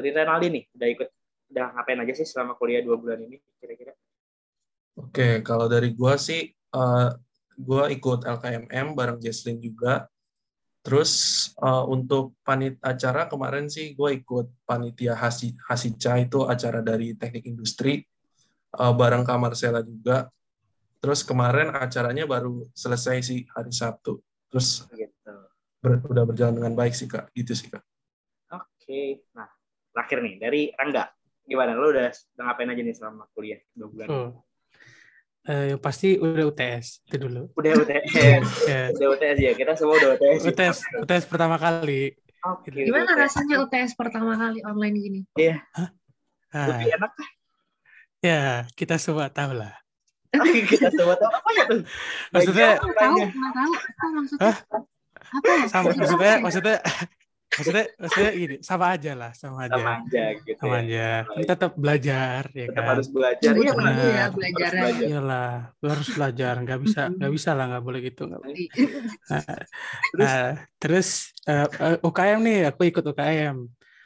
Dari 0.00 0.16
Renaldi 0.16 0.48
nih, 0.48 0.64
udah 0.72 0.88
ikut, 0.96 1.08
udah 1.52 1.66
ngapain 1.76 2.00
aja 2.00 2.12
sih 2.16 2.24
selama 2.24 2.56
kuliah 2.56 2.80
dua 2.80 2.96
bulan 2.96 3.20
ini 3.20 3.36
kira-kira? 3.60 3.92
Oke, 4.96 5.44
kalau 5.44 5.68
dari 5.68 5.92
gua 5.92 6.16
sih, 6.16 6.48
eh, 6.56 7.08
gua 7.60 7.92
ikut 7.92 8.24
LKMM 8.24 8.96
bareng 8.96 9.20
Jesslyn 9.20 9.60
juga. 9.60 10.08
Terus 10.80 11.12
eh, 11.60 11.84
untuk 11.84 12.32
panit 12.40 12.80
acara 12.80 13.28
kemarin 13.28 13.68
sih 13.68 13.92
gua 13.92 14.16
ikut 14.16 14.48
panitia 14.64 15.12
Hasi, 15.20 15.52
Hasica 15.68 16.16
itu 16.16 16.48
acara 16.48 16.80
dari 16.80 17.12
teknik 17.12 17.44
industri 17.44 18.00
eh, 18.72 18.92
bareng 18.96 19.28
Kak 19.28 19.36
Marcella 19.36 19.84
juga. 19.84 20.32
Terus 21.04 21.20
kemarin 21.28 21.76
acaranya 21.76 22.24
baru 22.24 22.64
selesai 22.72 23.20
sih 23.20 23.44
hari 23.52 23.68
Sabtu. 23.68 24.16
Terus 24.48 24.88
Gitu. 24.88 25.32
ber- 25.84 26.08
udah 26.08 26.24
berjalan 26.24 26.56
dengan 26.56 26.72
baik 26.72 26.96
sih 26.96 27.04
Kak, 27.04 27.28
gitu 27.36 27.52
sih 27.52 27.68
Kak. 27.68 27.84
Oke, 28.56 29.28
nah 29.36 29.59
terakhir 29.90 30.18
nih 30.22 30.34
dari 30.38 30.60
Rangga, 30.72 31.04
gimana? 31.42 31.74
Lu 31.74 31.90
udah, 31.90 32.08
udah 32.10 32.44
ngapain 32.46 32.70
aja 32.70 32.82
nih 32.82 32.94
selama 32.94 33.26
kuliah 33.34 33.60
dua 33.74 33.88
bulan? 33.90 34.08
Eh, 35.40 35.72
yang 35.72 35.80
pasti 35.80 36.20
udah 36.20 36.44
UTS 36.46 37.00
itu 37.08 37.16
dulu. 37.16 37.48
Udah 37.56 37.72
UTS, 37.82 38.04
Ya, 38.68 38.92
udah 38.92 39.08
UTS 39.16 39.38
ya. 39.40 39.52
Kita 39.56 39.72
semua 39.74 39.96
udah 39.96 40.10
UTS. 40.20 40.40
UTS, 40.46 40.78
UTS 41.00 41.24
pertama 41.26 41.56
kali. 41.56 42.12
Oke, 42.40 42.72
Gimana 42.72 43.12
UTS. 43.16 43.20
rasanya 43.24 43.56
UTS 43.64 43.92
pertama 43.96 44.36
kali 44.36 44.60
online 44.64 44.96
gini? 44.96 45.20
Ah, 46.50 46.66
Lebih 46.76 46.92
enak 46.98 47.12
ya, 48.20 48.68
kita 48.76 49.00
semua 49.00 49.32
tahu 49.32 49.56
lah. 49.56 49.72
kita 50.70 50.92
semua 50.92 51.16
tahu 51.16 51.30
apa 51.32 51.50
ya 51.56 51.64
tuh? 51.66 51.80
Maksudnya, 52.30 52.68
Aku 52.78 52.92
tahu, 52.92 53.16
tahu. 53.18 53.72
Apa 53.72 54.06
maksudnya? 54.12 54.52
Apa 55.30 55.48
ya? 55.56 55.64
sama, 55.72 55.88
maksudnya, 55.96 56.32
maksudnya, 56.44 56.76
maksudnya, 57.50 57.86
maksudnya 57.98 58.30
gini, 58.32 58.56
sama 58.62 58.86
aja 58.94 59.12
lah, 59.18 59.30
sama 59.34 59.58
aja. 59.66 59.74
sama 59.74 59.90
aja 60.06 60.24
gitu. 60.46 60.58
Sama 60.62 60.76
ya. 60.76 60.80
aja. 60.86 61.08
Kita 61.42 61.54
tetap 61.58 61.72
belajar, 61.74 62.42
ya 62.54 62.66
Tetap 62.70 62.82
kan? 62.82 62.90
harus 62.94 63.08
belajar. 63.10 63.52
Iya, 63.52 63.60
Iya, 63.60 63.72
benar 63.74 63.94
ya 63.98 64.24
belajar. 64.30 64.70
Iyalah, 65.02 65.50
lu 65.82 65.86
harus 65.90 66.08
belajar, 66.14 66.54
nggak 66.62 66.80
bisa, 66.84 67.00
nggak 67.10 67.32
bisa 67.34 67.50
lah, 67.58 67.64
nggak 67.74 67.84
boleh 67.84 68.00
gitu. 68.06 68.22
nggak 68.30 68.40
boleh. 68.40 68.56
Nah, 69.30 69.42
Terus? 70.14 70.30
nah, 70.30 70.46
terus 70.78 71.08
eh, 71.46 71.66
eh, 71.66 71.96
UKM 72.00 72.38
nih, 72.40 72.58
aku 72.70 72.80
ikut 72.86 73.04
UKM. 73.04 73.56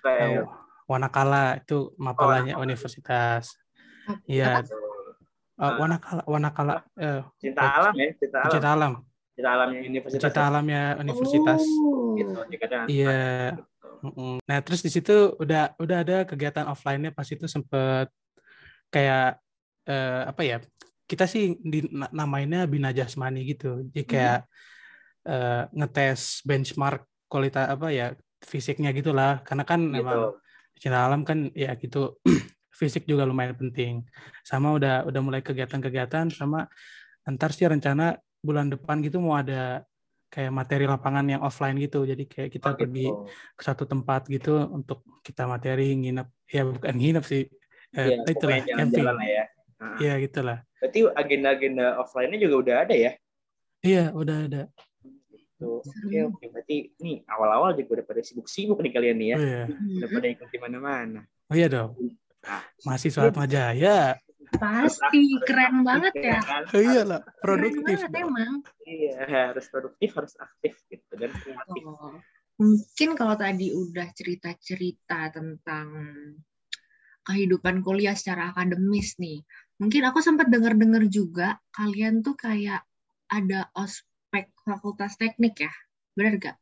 Eh, 0.05 0.41
Wanakala 0.85 1.65
itu 1.65 1.97
mapalanya 1.97 2.57
Wanakala. 2.57 2.65
universitas. 2.65 3.45
Iya, 4.29 4.61
eh, 4.61 5.73
Wanakala, 5.81 6.23
Wanakala, 6.29 6.73
eh, 7.01 7.21
cinta 7.41 7.63
alam 7.65 7.93
ya, 7.97 8.09
cinta 8.21 8.37
alam. 8.41 8.45
pencinta 8.49 8.69
alam, 8.73 8.93
Cinta 9.35 9.51
alamnya 9.51 9.81
universitas. 9.83 10.23
pencinta 10.23 10.43
alamnya 10.47 10.83
universitas. 11.03 11.63
Oh. 11.83 12.15
Gitu, 12.15 12.33
dikatakan. 12.55 12.87
Iya. 12.87 13.19
Mm-mm. 14.05 14.37
Nah, 14.45 14.59
terus 14.61 14.81
di 14.85 14.91
situ 14.93 15.35
udah 15.41 15.75
udah 15.81 15.97
ada 16.05 16.17
kegiatan 16.29 16.69
offline-nya 16.69 17.11
pas 17.11 17.25
itu 17.27 17.49
sempet 17.49 18.13
kayak 18.93 19.41
eh, 19.89 20.23
apa 20.29 20.43
ya? 20.45 20.57
Kita 21.05 21.25
sih 21.27 21.57
di, 21.61 21.85
na- 21.93 22.13
namainnya 22.13 22.65
bina 22.69 22.93
jasmani 22.95 23.45
gitu. 23.49 23.83
Jadi 23.91 24.05
kayak 24.07 24.39
eh, 25.27 25.63
ngetes 25.73 26.45
benchmark 26.45 27.03
kualitas 27.27 27.67
apa 27.69 27.91
ya 27.91 28.13
fisiknya 28.45 28.93
gitulah. 28.95 29.41
Karena 29.43 29.65
kan 29.67 29.81
Gitu. 29.83 29.95
memang 29.99 30.37
cinta 30.79 30.99
alam 31.07 31.25
kan 31.25 31.49
ya 31.57 31.73
gitu 31.81 32.21
fisik 32.79 33.09
juga 33.09 33.25
lumayan 33.27 33.57
penting. 33.57 34.05
Sama 34.45 34.77
udah 34.77 35.09
udah 35.09 35.21
mulai 35.25 35.41
kegiatan-kegiatan 35.41 36.29
sama 36.31 36.69
ntar 37.25 37.57
sih 37.57 37.65
rencana 37.65 38.21
bulan 38.45 38.69
depan 38.69 39.01
gitu 39.01 39.17
mau 39.19 39.35
ada 39.35 39.89
kayak 40.29 40.53
materi 40.53 40.85
lapangan 40.85 41.25
yang 41.25 41.41
offline 41.41 41.81
gitu. 41.81 42.05
Jadi 42.05 42.29
kayak 42.29 42.51
kita 42.53 42.69
Oh, 42.71 42.77
pergi 42.77 43.09
gitu. 43.09 43.25
ke 43.57 43.63
satu 43.65 43.89
tempat 43.89 44.29
gitu 44.29 44.61
untuk 44.69 45.01
kita 45.25 45.49
materi 45.49 45.97
nginep 45.97 46.29
ya 46.47 46.63
bukan 46.69 46.95
nginep 46.95 47.25
sih 47.25 47.43
eh, 47.97 48.21
Iya, 48.21 48.29
itulah 48.29 48.61
pokoknya 48.61 48.67
camping 48.69 48.77
jalan-jalan 49.01 49.15
lah 49.17 49.29
ya. 49.31 49.45
Nah, 49.75 49.97
ya 49.99 50.13
gitulah 50.19 50.59
Berarti 50.79 51.01
agenda-agenda 51.17 51.87
offline-nya 51.97 52.39
juga 52.39 52.55
udah 52.61 52.77
ada 52.85 52.95
ya? 52.95 53.13
iya 53.81 54.05
udah 54.13 54.37
ada 54.45 54.63
Tuh. 55.55 55.81
Oke, 55.81 56.19
oke. 56.19 56.45
Berarti 56.51 56.77
nih 56.99 57.23
awal-awal 57.25 57.79
juga 57.79 58.03
udah 58.03 58.07
pada 58.11 58.21
sibuk-sibuk 58.21 58.83
nih 58.83 58.91
kalian 58.91 59.17
nih 59.17 59.29
ya. 59.31 59.37
oh 59.37 59.45
iya 59.45 59.63
Udah 60.03 60.09
pada 60.11 60.27
ikut 60.29 60.49
di 60.51 60.59
mana-mana. 60.59 61.21
oh 61.49 61.55
iya 61.55 61.69
dong 61.71 61.95
Nah, 62.45 62.61
mahasiswa 62.85 63.25
Atma 63.25 63.49
Jaya 63.49 64.21
Pasti 64.59 65.21
keren 65.43 65.83
banget 65.83 66.15
ya. 66.19 66.39
kan? 66.43 66.63
oh 66.71 66.83
iyalah 66.83 67.21
Keren 67.23 67.41
produktif 67.43 67.99
banget 67.99 68.23
emang. 68.23 68.55
Iya, 68.85 69.15
harus 69.51 69.67
produktif, 69.73 70.11
harus 70.15 70.35
aktif 70.39 70.75
gitu 70.93 71.13
dan 71.17 71.31
kreatif. 71.33 71.83
Oh. 71.87 72.21
Mungkin 72.55 73.19
kalau 73.19 73.35
tadi 73.35 73.75
udah 73.75 74.15
cerita-cerita 74.15 75.35
tentang 75.35 75.87
kehidupan 77.25 77.83
kuliah 77.83 78.15
secara 78.15 78.55
akademis 78.55 79.19
nih. 79.19 79.43
Mungkin 79.81 80.07
aku 80.07 80.23
sempat 80.23 80.47
dengar-dengar 80.53 81.03
juga 81.11 81.59
kalian 81.75 82.23
tuh 82.23 82.39
kayak 82.39 82.87
ada 83.27 83.67
ospek 83.75 84.55
fakultas 84.63 85.19
teknik 85.19 85.67
ya. 85.67 85.73
Benar 86.15 86.39
gak? 86.39 86.57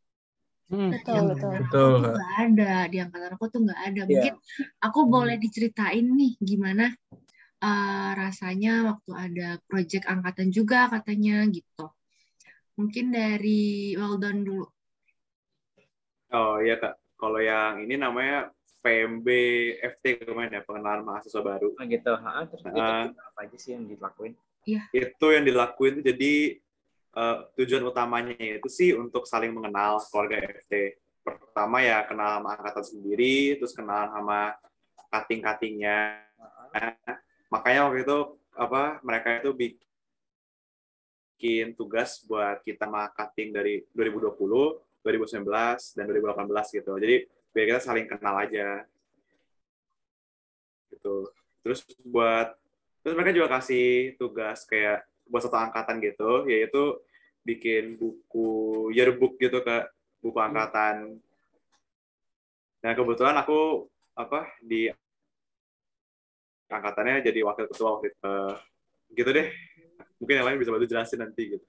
Hmm, 0.72 0.88
Betul, 0.88 1.36
iya, 1.36 1.60
betul. 1.60 1.60
Aku 1.60 1.64
tuh 1.68 2.08
nggak 2.16 2.32
ada 2.40 2.72
di 2.88 2.96
angkatan 2.96 3.30
aku 3.36 3.44
tuh 3.52 3.60
nggak 3.68 3.80
ada. 3.92 4.00
Iya. 4.00 4.08
Mungkin 4.08 4.34
aku 4.80 5.00
boleh 5.04 5.36
diceritain 5.36 6.06
nih 6.08 6.32
gimana 6.40 6.88
uh, 7.62 8.10
rasanya 8.18 8.90
waktu 8.90 9.10
ada 9.14 9.48
project 9.70 10.04
angkatan 10.10 10.50
juga 10.50 10.90
katanya 10.90 11.46
gitu. 11.48 11.94
Mungkin 12.74 13.14
dari 13.14 13.94
Weldon 13.94 14.42
dulu. 14.42 14.66
Oh 16.32 16.58
iya 16.58 16.80
kak, 16.80 16.96
kalau 17.20 17.38
yang 17.38 17.84
ini 17.84 18.00
namanya 18.00 18.50
PMB 18.82 19.28
FT 19.78 20.26
kemarin 20.26 20.58
ya 20.58 20.62
pengenalan 20.66 21.06
mahasiswa 21.06 21.38
baru. 21.44 21.70
Oh 21.76 21.84
gitu. 21.86 22.12
Ha, 22.18 22.48
terus 22.50 22.62
uh, 22.66 23.12
apa 23.14 23.38
aja 23.46 23.56
sih 23.56 23.78
yang 23.78 23.86
dilakuin? 23.86 24.34
Iya. 24.66 24.82
Itu 24.90 25.30
yang 25.30 25.46
dilakuin 25.46 26.02
jadi 26.02 26.58
uh, 27.14 27.46
tujuan 27.54 27.86
utamanya 27.86 28.34
itu 28.34 28.66
sih 28.66 28.90
untuk 28.96 29.28
saling 29.28 29.54
mengenal 29.54 30.02
keluarga 30.10 30.42
FT. 30.66 30.98
Pertama 31.22 31.78
ya 31.84 32.02
kenal 32.08 32.42
sama 32.42 32.58
angkatan 32.58 32.82
sendiri, 32.82 33.54
terus 33.60 33.76
kenal 33.76 34.10
sama 34.10 34.58
kating-katingnya. 35.14 36.26
Uh, 36.74 37.20
makanya 37.52 37.84
waktu 37.92 38.08
itu 38.08 38.18
apa 38.56 39.04
mereka 39.04 39.36
itu 39.44 39.52
bikin 41.36 41.76
tugas 41.76 42.24
buat 42.24 42.64
kita 42.64 42.88
sama 42.88 43.12
kating 43.12 43.52
dari 43.52 43.84
2020 43.92 44.32
2019 45.02 45.44
dan 45.98 46.04
2018 46.06 46.78
gitu. 46.78 46.92
Jadi 46.96 47.26
biar 47.52 47.64
kita 47.74 47.80
saling 47.82 48.06
kenal 48.06 48.38
aja. 48.38 48.86
Gitu. 50.88 51.28
Terus 51.66 51.84
buat 52.06 52.54
terus 53.02 53.14
mereka 53.18 53.34
juga 53.34 53.58
kasih 53.58 54.14
tugas 54.14 54.62
kayak 54.64 55.02
buat 55.26 55.42
satu 55.42 55.58
angkatan 55.58 55.98
gitu, 55.98 56.46
yaitu 56.46 57.02
bikin 57.42 57.98
buku 57.98 58.90
yearbook 58.94 59.34
gitu 59.42 59.58
ke 59.60 59.76
buku 60.22 60.38
hmm. 60.38 60.48
angkatan. 60.54 61.18
Nah, 62.82 62.92
kebetulan 62.94 63.36
aku 63.38 63.90
apa 64.14 64.46
di 64.62 64.90
angkatannya 66.72 67.20
jadi 67.20 67.40
wakil 67.44 67.68
ketua 67.68 68.00
waktu 68.00 68.10
itu. 68.10 68.34
gitu 69.12 69.28
deh. 69.28 69.46
Mungkin 70.16 70.34
yang 70.40 70.46
lain 70.48 70.58
bisa 70.58 70.72
bantu 70.72 70.88
jelasin 70.88 71.20
nanti 71.20 71.42
gitu. 71.52 71.66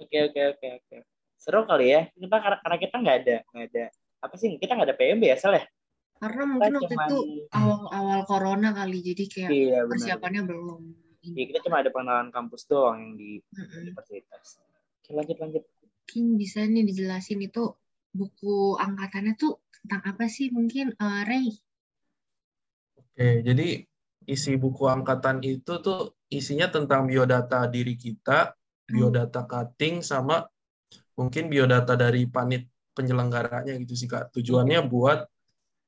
Oke 0.00 0.18
oke 0.32 0.40
oke 0.56 0.68
oke 0.80 0.96
seru 1.44 1.68
kali 1.68 1.92
ya 1.92 2.08
kita 2.16 2.36
karena 2.40 2.76
kita 2.80 2.96
nggak 3.04 3.16
ada 3.20 3.36
nggak 3.52 3.66
ada 3.68 3.84
apa 4.24 4.34
sih 4.40 4.56
kita 4.56 4.72
nggak 4.72 4.88
ada 4.88 4.96
PMB 4.96 5.22
ya 5.28 5.36
Sel 5.36 5.60
ya 5.60 5.64
karena 6.16 6.42
mungkin 6.48 6.72
kita 6.72 6.80
waktu 6.80 6.94
cuman, 6.96 7.08
itu 7.12 7.18
awal-awal 7.52 8.20
corona 8.24 8.68
kali 8.72 8.98
jadi 9.04 9.24
kayak 9.28 9.50
iya, 9.52 9.80
persiapannya 9.84 10.42
belum 10.48 10.80
Iya 11.24 11.48
kita 11.48 11.64
cuma 11.64 11.80
ada 11.80 11.88
pengenalan 11.88 12.28
kampus 12.28 12.68
doang 12.68 13.00
yang 13.00 13.12
di 13.16 13.40
mm-hmm. 13.40 13.80
universitas. 13.80 14.60
Oke, 15.00 15.16
lanjut 15.16 15.40
lanjut. 15.40 15.64
Mungkin 15.80 16.24
bisa 16.36 16.60
nih 16.68 16.84
dijelasin 16.84 17.40
itu 17.40 17.72
buku 18.12 18.76
angkatannya 18.76 19.32
tuh 19.40 19.56
tentang 19.72 20.04
apa 20.04 20.28
sih 20.28 20.52
mungkin 20.52 20.92
uh, 21.00 21.24
Ray? 21.24 21.48
Oke, 23.14 23.46
jadi 23.46 23.86
isi 24.26 24.58
buku 24.58 24.90
angkatan 24.90 25.38
itu 25.46 25.78
tuh 25.78 26.18
isinya 26.26 26.66
tentang 26.66 27.06
biodata 27.06 27.62
diri 27.70 27.94
kita, 27.94 28.50
hmm. 28.50 28.90
biodata 28.90 29.46
cutting 29.46 30.02
sama 30.02 30.42
mungkin 31.14 31.46
biodata 31.46 31.94
dari 31.94 32.26
panit 32.26 32.66
penyelenggaranya 32.90 33.78
gitu 33.78 33.94
sih 33.94 34.10
kak. 34.10 34.34
Tujuannya 34.34 34.82
buat 34.90 35.22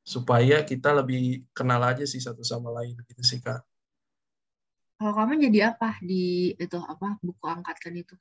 supaya 0.06 0.62
kita 0.62 0.94
lebih 1.02 1.50
kenal 1.50 1.82
aja 1.82 2.06
sih 2.06 2.22
satu 2.22 2.46
sama 2.46 2.70
lain 2.70 2.94
gitu 3.10 3.22
sih 3.26 3.42
kak. 3.42 3.58
Kalau 4.94 5.12
kamu 5.18 5.50
jadi 5.50 5.74
apa 5.74 5.98
di 5.98 6.54
itu 6.54 6.78
apa 6.78 7.18
buku 7.18 7.42
angkatan 7.42 8.06
itu? 8.06 8.14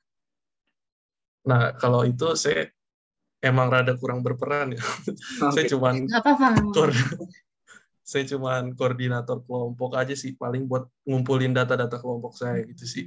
Nah 1.46 1.78
kalau 1.78 2.02
itu 2.02 2.34
saya 2.34 2.74
emang 3.38 3.70
rada 3.70 3.94
kurang 3.94 4.26
berperan 4.26 4.74
ya. 4.74 4.82
Okay. 4.82 5.14
saya 5.54 5.64
cuman 5.70 6.10
apa-apa 6.10 6.74
saya 8.06 8.22
cuman 8.22 8.78
koordinator 8.78 9.42
kelompok 9.42 9.98
aja 9.98 10.14
sih 10.14 10.38
paling 10.38 10.70
buat 10.70 10.86
ngumpulin 11.02 11.50
data-data 11.50 11.98
kelompok 11.98 12.38
saya 12.38 12.62
gitu 12.62 12.86
sih 12.86 13.04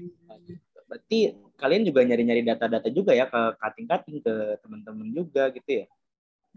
berarti 0.90 1.38
kalian 1.60 1.86
juga 1.86 2.02
nyari-nyari 2.02 2.42
data-data 2.42 2.90
juga 2.90 3.14
ya 3.14 3.30
ke 3.30 3.42
cutting-cutting 3.62 4.26
ke 4.26 4.34
teman-teman 4.66 5.14
juga 5.14 5.54
gitu 5.54 5.86
ya? 5.86 5.88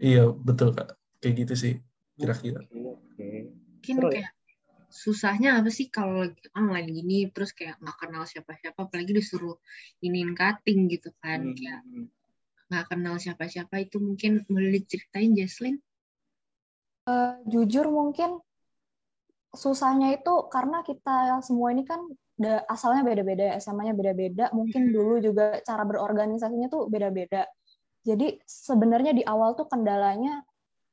Iya 0.01 0.23
betul 0.33 0.73
kak, 0.73 0.97
kayak 1.21 1.45
gitu 1.45 1.53
sih 1.53 1.73
kira-kira. 2.17 2.65
Oke. 2.73 3.53
Mungkin 3.53 3.97
ya? 4.01 4.09
kayak 4.09 4.31
susahnya 4.89 5.61
apa 5.61 5.69
sih 5.69 5.89
kalau 5.89 6.25
online 6.57 6.89
gini 6.89 7.17
terus 7.29 7.53
kayak 7.53 7.77
nggak 7.81 7.97
kenal 7.97 8.23
siapa-siapa 8.25 8.77
apalagi 8.77 9.13
disuruh 9.13 9.57
iniin 10.05 10.37
cutting 10.37 10.85
gitu 10.85 11.09
kan 11.17 11.41
hmm. 11.49 11.57
kayak 11.57 11.81
nggak 12.69 12.85
kenal 12.89 13.15
siapa-siapa 13.17 13.85
itu 13.85 14.01
mungkin 14.01 14.47
boleh 14.49 14.81
diceritain 14.81 15.37
Jesslyn? 15.37 15.77
Uh, 17.03 17.35
jujur 17.51 17.91
mungkin 17.91 18.39
susahnya 19.51 20.15
itu 20.15 20.47
karena 20.47 20.81
kita 20.87 21.43
semua 21.43 21.75
ini 21.75 21.83
kan 21.83 21.99
asalnya 22.67 23.05
beda-beda, 23.05 23.53
SMA-nya 23.61 23.93
beda-beda, 23.93 24.49
mungkin 24.57 24.89
hmm. 24.89 24.93
dulu 24.93 25.13
juga 25.21 25.61
cara 25.61 25.85
berorganisasinya 25.85 26.67
tuh 26.67 26.89
beda-beda. 26.89 27.45
Jadi 28.03 28.41
sebenarnya 28.43 29.13
di 29.15 29.23
awal 29.23 29.55
tuh 29.55 29.69
kendalanya 29.69 30.43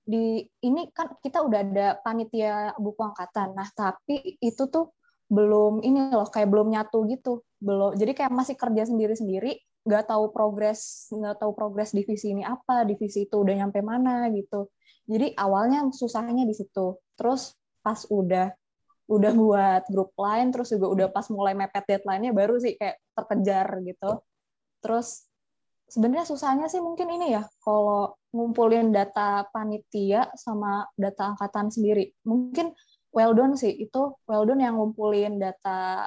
di 0.05 0.43
ini 0.63 0.91
kan 0.91 1.17
kita 1.19 1.43
udah 1.43 1.61
ada 1.63 1.89
panitia 2.03 2.75
buku 2.79 3.01
angkatan. 3.03 3.57
Nah, 3.57 3.67
tapi 3.73 4.37
itu 4.39 4.63
tuh 4.71 4.95
belum 5.31 5.81
ini 5.87 6.11
loh 6.11 6.29
kayak 6.29 6.51
belum 6.51 6.71
nyatu 6.71 7.07
gitu. 7.11 7.43
Belum. 7.59 7.97
Jadi 7.97 8.13
kayak 8.15 8.33
masih 8.35 8.55
kerja 8.59 8.87
sendiri-sendiri, 8.87 9.59
nggak 9.87 10.11
tahu 10.11 10.31
progres, 10.31 11.11
nggak 11.11 11.41
tahu 11.41 11.57
progres 11.57 11.97
divisi 11.97 12.37
ini 12.37 12.43
apa, 12.45 12.85
divisi 12.85 13.27
itu 13.27 13.37
udah 13.41 13.55
nyampe 13.65 13.81
mana 13.81 14.29
gitu. 14.35 14.71
Jadi 15.11 15.35
awalnya 15.35 15.91
susahnya 15.91 16.47
di 16.47 16.55
situ. 16.55 16.95
Terus 17.19 17.59
pas 17.83 18.07
udah 18.07 18.55
udah 19.11 19.33
buat 19.35 19.83
grup 19.91 20.15
lain 20.15 20.55
terus 20.55 20.71
juga 20.71 20.87
udah 20.87 21.09
pas 21.11 21.27
mulai 21.35 21.59
mepet 21.59 21.83
deadline-nya 21.83 22.31
baru 22.31 22.63
sih 22.63 22.79
kayak 22.79 23.03
terkejar 23.19 23.67
gitu. 23.83 24.23
Terus 24.79 25.27
sebenarnya 25.91 26.31
susahnya 26.31 26.71
sih 26.71 26.79
mungkin 26.79 27.11
ini 27.11 27.35
ya 27.35 27.43
kalau 27.59 28.15
ngumpulin 28.31 28.95
data 28.95 29.51
panitia 29.51 30.31
sama 30.39 30.87
data 30.95 31.35
angkatan 31.35 31.75
sendiri. 31.75 32.15
Mungkin 32.23 32.71
well 33.11 33.35
done 33.35 33.59
sih 33.59 33.75
itu 33.75 34.15
well 34.31 34.47
done 34.47 34.63
yang 34.63 34.79
ngumpulin 34.79 35.43
data 35.43 36.07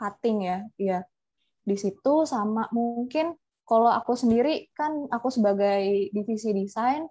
cutting 0.00 0.48
ya. 0.48 0.58
Iya. 0.80 0.98
Di 1.68 1.76
situ 1.76 2.24
sama 2.24 2.64
mungkin 2.72 3.36
kalau 3.68 3.92
aku 3.92 4.16
sendiri 4.16 4.72
kan 4.72 5.04
aku 5.12 5.28
sebagai 5.28 6.08
divisi 6.16 6.56
desain 6.56 7.04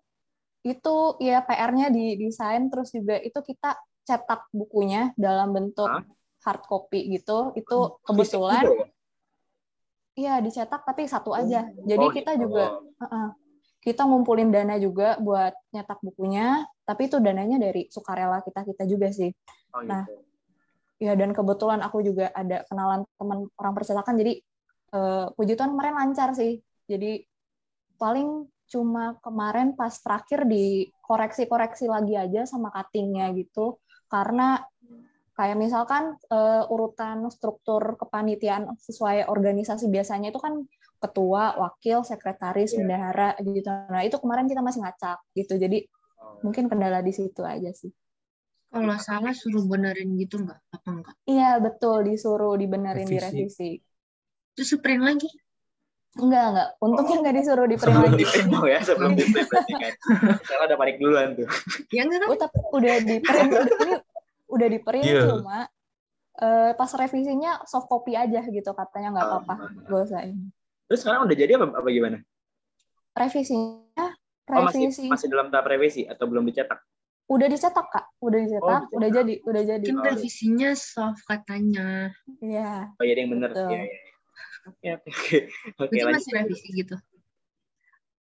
itu 0.67 0.95
ya 1.23 1.39
PR-nya 1.45 1.87
di 1.93 2.19
desain 2.19 2.67
terus 2.67 2.91
juga 2.91 3.15
itu 3.23 3.39
kita 3.39 3.77
cetak 4.07 4.51
bukunya 4.51 5.11
dalam 5.19 5.51
bentuk 5.51 5.87
Hah? 5.87 6.03
hard 6.47 6.63
copy 6.67 7.11
gitu 7.19 7.51
itu 7.55 7.77
hmm, 7.77 7.93
kebetulan 8.07 8.65
ya? 8.65 8.85
iya 10.17 10.33
dicetak 10.39 10.83
tapi 10.83 11.07
satu 11.07 11.35
aja 11.35 11.67
jadi 11.83 12.05
oh, 12.07 12.11
kita 12.11 12.35
gitu. 12.35 12.47
juga 12.47 12.79
uh 12.79 13.03
-uh, 13.03 13.27
kita 13.83 14.03
ngumpulin 14.03 14.51
dana 14.51 14.75
juga 14.79 15.15
buat 15.19 15.55
nyetak 15.71 15.99
bukunya 16.03 16.63
tapi 16.83 17.07
itu 17.07 17.19
dananya 17.19 17.59
dari 17.59 17.87
sukarela 17.87 18.43
kita 18.43 18.63
kita 18.63 18.83
juga 18.87 19.11
sih 19.11 19.31
oh, 19.75 19.83
gitu. 19.83 19.91
nah 19.91 20.03
ya 20.97 21.13
dan 21.13 21.31
kebetulan 21.35 21.79
aku 21.85 22.01
juga 22.01 22.33
ada 22.33 22.65
kenalan 22.65 23.05
teman 23.19 23.45
orang 23.59 23.73
percetakan 23.77 24.17
jadi 24.17 24.33
uh, 24.97 25.29
puji 25.37 25.53
Tuhan 25.53 25.71
kemarin 25.75 25.95
lancar 25.95 26.33
sih 26.33 26.57
jadi 26.89 27.21
paling 28.01 28.49
cuma 28.67 29.15
kemarin 29.23 29.73
pas 29.73 29.95
terakhir 29.95 30.43
di 30.43 30.91
koreksi-koreksi 31.03 31.87
lagi 31.87 32.19
aja 32.19 32.43
sama 32.43 32.67
cuttingnya 32.69 33.31
gitu 33.31 33.79
karena 34.11 34.59
kayak 35.37 35.57
misalkan 35.59 36.17
uh, 36.33 36.65
urutan 36.73 37.29
struktur 37.29 37.95
kepanitiaan 37.95 38.73
sesuai 38.81 39.29
organisasi 39.29 39.85
biasanya 39.87 40.33
itu 40.33 40.41
kan 40.41 40.65
ketua, 40.97 41.53
wakil, 41.61 42.01
sekretaris, 42.01 42.73
yeah. 42.73 42.81
bendahara 42.81 43.29
gitu. 43.45 43.69
Nah, 43.69 44.01
itu 44.01 44.17
kemarin 44.17 44.49
kita 44.49 44.65
masih 44.65 44.81
ngacak 44.81 45.21
gitu. 45.37 45.53
Jadi 45.61 45.85
oh. 46.17 46.41
mungkin 46.41 46.65
kendala 46.65 47.05
di 47.05 47.13
situ 47.13 47.45
aja 47.45 47.69
sih. 47.69 47.93
Kalau 48.67 48.97
salah 48.99 49.31
suruh 49.31 49.63
benerin 49.63 50.17
gitu 50.17 50.43
nggak? 50.43 50.59
Apa 50.73 50.89
enggak? 50.89 51.15
Iya, 51.29 51.61
betul. 51.61 52.09
Disuruh 52.09 52.57
dibenerin 52.57 53.07
revisi. 53.07 53.15
direvisi. 53.15 53.71
Terus 54.57 54.71
print 54.81 55.03
lagi? 55.05 55.29
Enggak, 56.17 56.45
enggak. 56.51 56.69
Untungnya 56.81 57.15
enggak 57.21 57.35
disuruh 57.37 57.67
di 57.69 57.77
print 57.77 57.97
lagi. 57.97 58.17
di 58.17 58.25
ya, 58.73 58.79
sebelum 58.81 59.11
di 59.13 59.23
kan. 59.29 59.93
Saya 60.47 60.57
udah 60.65 60.77
panik 60.77 60.97
duluan 60.97 61.37
tuh. 61.37 61.47
Ya 61.93 62.01
enggak 62.05 62.19
kan? 62.25 62.29
Oh, 62.33 62.37
tapi 62.37 62.57
udah 62.73 62.95
di 63.05 63.15
print. 63.21 63.51
Ini 63.53 63.93
udah 64.47 64.67
di 64.71 64.79
print 64.81 65.05
yeah. 65.05 65.27
cuma 65.27 65.59
uh, 66.41 66.71
pas 66.73 66.91
revisinya 66.95 67.61
soft 67.67 67.87
copy 67.91 68.17
aja 68.17 68.41
gitu 68.45 68.71
katanya 68.73 69.09
nggak 69.13 69.25
apa-apa. 69.29 69.55
Gak 69.85 70.01
usah 70.09 70.21
ini. 70.25 70.49
Terus 70.87 70.99
sekarang 71.03 71.27
udah 71.27 71.35
jadi 71.35 71.51
apa, 71.59 71.65
apa 71.75 71.89
gimana? 71.91 72.17
Revisinya, 73.17 74.07
revisi. 74.47 74.77
Oh, 74.77 74.87
masih, 74.87 75.09
masih 75.11 75.27
dalam 75.27 75.47
tahap 75.51 75.67
revisi 75.67 76.01
atau 76.07 76.25
belum 76.29 76.47
dicetak? 76.47 76.79
Udah 77.27 77.47
dicetak, 77.51 77.91
Kak. 77.91 78.05
Udah 78.23 78.39
dicetak, 78.39 78.87
oh, 78.87 78.95
udah 78.95 79.09
jadi, 79.11 79.35
udah 79.43 79.63
jadi. 79.67 79.83
Mungkin 79.91 80.15
revisinya 80.15 80.71
soft 80.79 81.27
katanya. 81.27 82.15
Iya. 82.39 82.95
Oh, 82.95 83.03
jadi 83.03 83.19
yang 83.27 83.35
benar. 83.35 83.51
Iya, 83.51 83.83
iya. 84.83 84.95
Oke, 84.99 85.11
oke, 85.11 85.37
oke. 85.79 85.93
Itu 85.97 86.05
masih 86.07 86.31
revisi 86.35 86.67
gitu. 86.75 86.95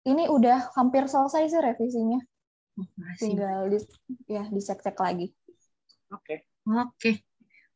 Ini 0.02 0.30
udah 0.34 0.74
hampir 0.74 1.06
selesai 1.06 1.50
sih 1.50 1.62
revisinya. 1.62 2.20
Oh, 2.80 2.88
masih. 2.98 3.38
Tinggal 3.38 3.70
di, 3.70 3.80
ya 4.26 4.44
dicek-cek 4.50 4.98
lagi. 4.98 5.30
Oke. 6.12 6.42
Okay. 6.66 6.72
Oke. 6.72 7.12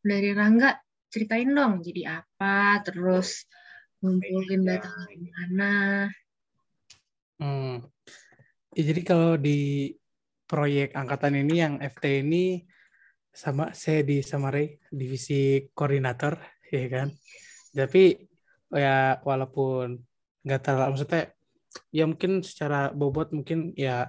dari 0.05 0.37
Rangga 0.37 0.77
ceritain 1.09 1.49
dong 1.49 1.81
jadi 1.81 2.21
apa, 2.21 2.77
terus 2.85 3.49
ngumpulin 4.05 4.61
Iya. 4.61 4.69
data 4.77 4.93
gimana. 5.17 5.71
Hmm. 7.41 7.81
Ya, 8.77 8.83
jadi 8.93 9.01
kalau 9.01 9.33
di 9.41 9.89
proyek 10.45 10.93
angkatan 10.93 11.41
ini 11.41 11.55
yang 11.57 11.73
FT 11.81 12.21
ini 12.21 12.61
sama 13.33 13.73
saya 13.73 14.05
di 14.05 14.21
Samarai 14.21 14.77
divisi 14.93 15.65
koordinator 15.73 16.37
ya 16.69 16.85
kan. 16.91 17.07
Tapi 17.73 18.24
ya 18.75 19.23
walaupun 19.23 20.03
nggak 20.45 20.61
terlalu 20.61 20.89
maksudnya 20.93 21.23
ya 21.91 22.03
mungkin 22.07 22.43
secara 22.43 22.91
bobot 22.91 23.31
mungkin 23.35 23.75
ya 23.75 24.07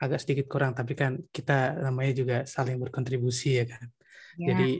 agak 0.00 0.22
sedikit 0.22 0.46
kurang 0.50 0.74
tapi 0.74 0.98
kan 0.98 1.22
kita 1.30 1.78
namanya 1.78 2.12
juga 2.14 2.36
saling 2.46 2.78
berkontribusi 2.80 3.62
ya 3.62 3.64
kan. 3.68 3.86
Ya. 4.38 4.46
Jadi 4.54 4.70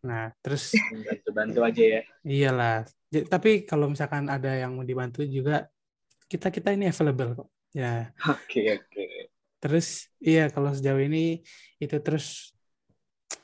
nah 0.00 0.32
terus 0.40 0.72
Bantu-bantu 1.04 1.60
aja 1.60 1.82
ya. 1.84 2.02
Iyalah. 2.24 2.88
Tapi 3.10 3.68
kalau 3.68 3.92
misalkan 3.92 4.32
ada 4.32 4.56
yang 4.56 4.72
mau 4.72 4.86
dibantu 4.86 5.20
juga 5.28 5.68
kita 6.30 6.48
kita 6.48 6.72
ini 6.72 6.88
available 6.88 7.44
kok. 7.44 7.48
Ya. 7.74 8.10
Oke, 8.26 8.80
oke. 8.80 9.06
Terus 9.60 10.08
iya 10.18 10.48
kalau 10.48 10.72
sejauh 10.72 11.02
ini 11.04 11.44
itu 11.76 11.96
terus 12.00 12.56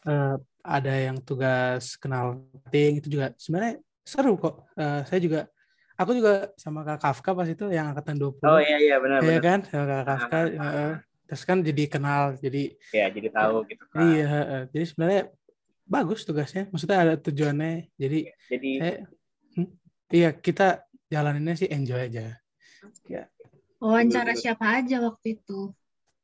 eh, 0.08 0.36
ada 0.66 0.92
yang 0.96 1.20
tugas 1.22 1.94
kenal 2.00 2.42
ting 2.72 2.98
itu 2.98 3.06
juga 3.12 3.36
sebenarnya 3.38 3.78
seru 4.06 4.38
kok. 4.38 4.54
Eh, 4.78 5.00
saya 5.08 5.20
juga 5.20 5.40
aku 5.98 6.10
juga 6.14 6.32
sama 6.54 6.86
Kak 6.86 6.98
Kafka 7.02 7.30
pas 7.34 7.48
itu 7.50 7.64
yang 7.74 7.90
angkatan 7.90 8.16
20. 8.16 8.46
Oh 8.46 8.60
iya 8.62 8.78
iya 8.78 8.96
benar 9.02 9.18
Iya 9.20 9.38
benar. 9.38 9.42
kan? 9.42 9.58
Sama 9.66 9.84
Kak 9.90 10.04
Kafka. 10.06 10.36
Ah, 10.38 10.70
eh, 10.80 10.94
terus 11.26 11.42
kan 11.42 11.58
jadi 11.58 11.84
kenal 11.90 12.22
jadi 12.38 12.62
Ya, 12.94 13.06
jadi 13.10 13.28
tahu 13.34 13.66
gitu 13.66 13.84
kan. 13.90 13.98
iya 14.06 14.24
eh, 14.54 14.62
jadi 14.70 14.84
sebenarnya 14.86 15.22
bagus 15.86 16.20
tugasnya. 16.22 16.70
Maksudnya 16.70 16.98
ada 17.02 17.14
tujuannya. 17.18 17.90
Jadi 17.98 18.18
Jadi 18.46 18.70
Eh, 18.78 18.96
hmm, 19.58 19.68
iya 20.14 20.30
kita 20.30 20.86
jalaninnya 21.10 21.54
sih 21.58 21.68
enjoy 21.70 22.00
aja. 22.06 22.38
Wawancara 23.82 24.32
siapa 24.32 24.80
aja 24.80 25.02
waktu 25.04 25.36
itu? 25.36 25.74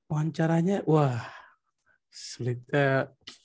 Wawancaranya, 0.09 0.85
wah 0.89 1.21
sulit. 2.13 2.61
Eh, 2.73 3.03
kan 3.09 3.42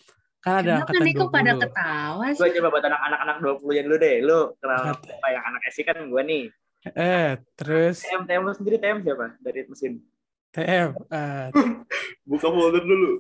ada 0.48 0.62
Kenapa 0.64 0.82
angkatan 0.88 1.04
nih 1.04 1.14
kok 1.14 1.30
pada 1.30 1.52
20. 1.52 1.64
ketawa 1.64 2.26
gue 2.28 2.38
sih? 2.40 2.54
coba 2.56 2.68
buat 2.72 2.84
anak-anak 2.86 3.20
anak 3.20 3.38
20 3.44 3.76
nya 3.76 3.82
dulu 3.84 3.96
deh. 3.98 4.16
Lu 4.24 4.40
kenal 4.58 4.80
apa 4.96 5.28
yang 5.28 5.44
anak 5.44 5.62
SI 5.70 5.82
kan 5.84 5.98
gue 6.00 6.22
nih. 6.24 6.44
Eh, 6.88 7.30
terus 7.54 8.00
TM 8.00 8.24
TM 8.24 8.42
lu 8.42 8.54
sendiri 8.56 8.78
TM 8.78 8.98
siapa 9.04 9.36
dari 9.40 9.60
mesin? 9.68 10.00
TM, 10.48 10.90
eh, 11.12 11.48
Buka 12.30 12.48
folder 12.50 12.82
dulu. 12.82 13.20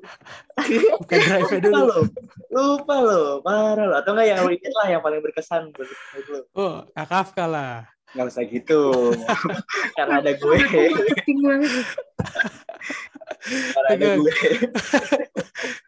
bukan 0.99 1.17
drive 1.21 1.47
Lupa 1.47 1.59
dulu. 1.61 1.83
lo, 1.85 1.99
lupa 2.49 2.95
lo, 2.97 3.21
parah 3.39 3.85
lo. 3.85 3.95
Atau 3.99 4.15
enggak 4.15 4.27
yang 4.27 4.39
lu 4.41 4.51
inget 4.51 4.73
lah 4.73 4.87
yang 4.89 5.01
paling 5.03 5.19
berkesan 5.21 5.69
buat 5.71 5.87
lu. 6.31 6.39
Oh, 6.55 6.83
Kak 6.91 7.07
Kafka 7.07 7.45
lah. 7.45 7.85
Nggak 8.15 8.27
usah 8.31 8.43
gitu. 8.47 8.81
Karena 9.99 10.23
ada 10.23 10.31
gue. 10.33 10.57
Karena 13.75 13.87
ada 13.91 14.07
gue. 14.15 14.33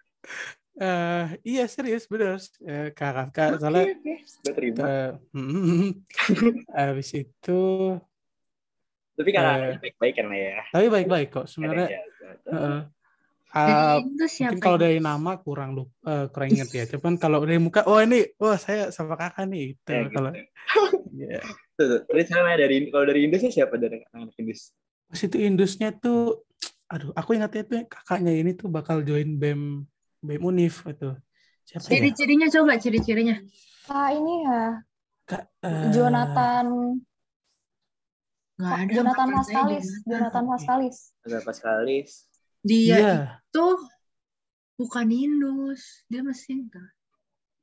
Eh, 0.80 1.26
iya 1.44 1.68
serius 1.68 2.08
bener. 2.08 2.40
Eh, 2.64 2.96
Kak 2.96 3.36
Kafka 3.36 3.44
Oke, 3.52 3.60
soalnya. 3.60 4.00
Gue 4.48 4.54
terima. 4.56 4.84
eh, 4.88 5.12
habis 6.80 7.12
itu 7.12 7.60
Tapi 9.20 9.30
karena 9.36 9.52
eh. 9.52 9.76
ada 9.76 9.84
baik-baik 9.84 10.14
kan 10.16 10.32
ya. 10.32 10.64
tapi 10.72 10.88
baik-baik 10.88 11.28
kok 11.36 11.52
sebenarnya. 11.52 12.00
Itu 12.00 12.56
siapa? 14.32 14.56
mungkin 14.56 14.64
kalau 14.64 14.80
dari 14.80 15.04
nama 15.04 15.36
kurang 15.44 15.76
lupa, 15.76 15.92
eh, 16.08 16.26
kurang 16.32 16.50
inget 16.56 16.72
ya. 16.72 16.88
Cuman 16.96 17.20
kalau 17.20 17.44
dari 17.44 17.60
muka, 17.60 17.84
oh 17.84 18.00
ini, 18.00 18.24
oh 18.40 18.56
saya 18.56 18.88
sama 18.96 19.20
kakak 19.20 19.52
nih. 19.52 19.76
Gitu. 19.76 19.92
Ya, 19.92 20.08
gitu. 20.08 20.16
Kalau 20.16 20.32
Iya. 21.20 21.44
Tuh, 21.76 21.86
tuh. 21.92 22.00
Terus 22.08 22.32
sama 22.32 22.56
dari 22.56 22.88
kalau 22.88 23.04
dari 23.04 23.28
Indus 23.28 23.44
siapa 23.52 23.76
dari 23.76 24.00
anak 24.16 24.32
Indus? 24.40 24.72
Pas 25.12 25.20
itu 25.20 25.36
Indusnya 25.36 25.92
tuh, 25.92 26.48
aduh, 26.88 27.12
aku 27.12 27.36
ingatnya 27.36 27.68
tuh 27.68 27.84
kakaknya 27.92 28.32
ini 28.32 28.56
tuh 28.56 28.72
bakal 28.72 29.04
join 29.04 29.36
BEM 29.36 29.84
BEM 30.20 30.42
Unif 30.44 30.84
itu. 30.86 31.10
Siapa 31.64 31.86
ya? 31.86 31.90
Ciri-cirinya 31.92 32.48
coba, 32.50 32.74
ciri-cirinya. 32.76 33.36
Ah 33.88 34.10
ini 34.14 34.46
ya, 34.46 34.64
Kak, 35.26 35.44
eh, 35.64 35.90
Jonathan 35.90 36.66
Nggak 38.60 38.76
ada. 38.76 38.92
Jonathan 38.92 39.30
Vaskalis, 39.32 39.88
Jonathan. 39.88 40.10
Jonathan 40.12 40.46
Vaskalis. 40.52 40.98
Ada 41.24 41.38
Pascalis. 41.48 42.10
Dia 42.60 42.96
Iya. 43.00 43.16
itu 43.40 43.66
bukan 44.76 45.08
Indus, 45.08 46.04
dia 46.12 46.20
mesin 46.20 46.68
kan. 46.68 46.92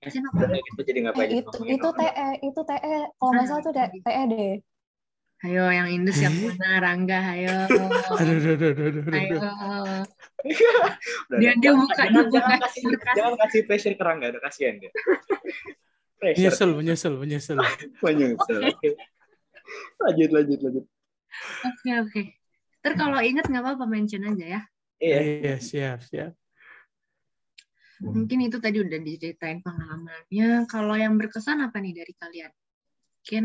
Mesin 0.01 0.25
apa? 0.25 0.41
Udah 0.41 0.57
gitu 0.57 0.81
jadi 0.81 0.99
nggak 1.05 1.15
Eh, 1.21 1.29
itu 1.45 1.51
ngomongin 1.53 1.77
itu. 1.77 1.89
TE, 1.93 2.29
itu 2.49 2.61
TE. 2.65 2.97
Kalau 3.13 3.31
nggak 3.31 3.45
salah 3.45 3.61
tuh 3.61 3.75
TE, 3.77 4.23
deh. 4.33 4.55
Ayo 5.45 5.69
yang 5.69 5.89
Indus 5.93 6.17
yang 6.17 6.33
Eh? 6.33 6.49
mana? 6.49 6.69
Rangga, 6.81 7.21
ayo. 7.37 7.53
Aduh, 8.25 8.41
aduh, 8.41 8.53
aduh, 8.57 8.71
aduh, 8.73 9.03
aduh, 9.05 9.05
Ayo. 9.13 9.37
Dia 10.47 11.53
dia 11.53 11.53
Jangan- 11.61 11.81
buka 11.83 11.95
jangan, 11.97 12.13
dia 12.13 12.23
jangan 12.31 12.31
buka 12.31 12.65
kasih 12.67 12.83
berkas. 12.87 13.15
jangan 13.17 13.35
kasih 13.43 13.61
pressure 13.67 13.95
ke 13.99 14.03
Rangga, 14.05 14.27
udah 14.33 14.43
kasihan 14.47 14.75
dia. 14.79 14.91
Menyesal, 16.23 16.71
menyesal, 16.73 17.13
menyesal. 17.21 17.57
Menyesal. 18.05 18.61
Lanjut, 20.01 20.31
lanjut, 20.33 20.59
lanjut. 20.65 20.85
Oke 21.67 21.91
oke. 22.01 22.23
Ntar 22.81 22.93
kalau 22.97 23.19
inget 23.21 23.45
nggak 23.45 23.63
apa-apa 23.63 23.85
mention 23.85 24.25
aja 24.25 24.47
ya. 24.59 24.61
Iya. 24.97 25.19
Iya, 25.45 25.55
siap, 25.61 26.01
siap. 26.09 26.33
Mungkin 28.01 28.49
itu 28.49 28.57
tadi 28.61 28.81
udah 28.81 29.01
diceritain 29.01 29.61
pengalamannya. 29.61 30.65
Kalau 30.69 30.97
yang 30.97 31.17
berkesan 31.21 31.61
apa 31.65 31.81
nih 31.81 31.97
dari 31.97 32.13
kalian? 32.17 32.53
Mungkin 33.21 33.45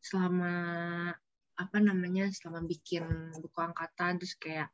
selama 0.00 0.54
apa 1.54 1.76
namanya 1.78 2.26
selama 2.32 2.64
bikin 2.64 3.04
buku 3.36 3.58
angkatan 3.60 4.16
terus 4.16 4.32
kayak 4.34 4.72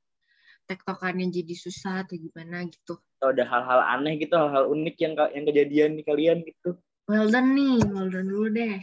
tektokannya 0.67 1.31
jadi 1.31 1.55
susah 1.55 2.05
atau 2.05 2.19
gimana 2.19 2.67
gitu. 2.67 2.99
Atau 3.17 3.33
ada 3.33 3.45
hal-hal 3.47 3.81
aneh 3.97 4.19
gitu, 4.21 4.35
hal-hal 4.37 4.69
unik 4.69 4.97
yang 5.01 5.15
yang 5.33 5.45
kejadian 5.47 5.91
di 5.97 6.03
kalian 6.03 6.39
gitu. 6.43 6.77
Well 7.07 7.31
done 7.31 7.55
nih, 7.55 7.79
well 7.87 8.11
done 8.11 8.29
dulu 8.29 8.51
deh. 8.51 8.83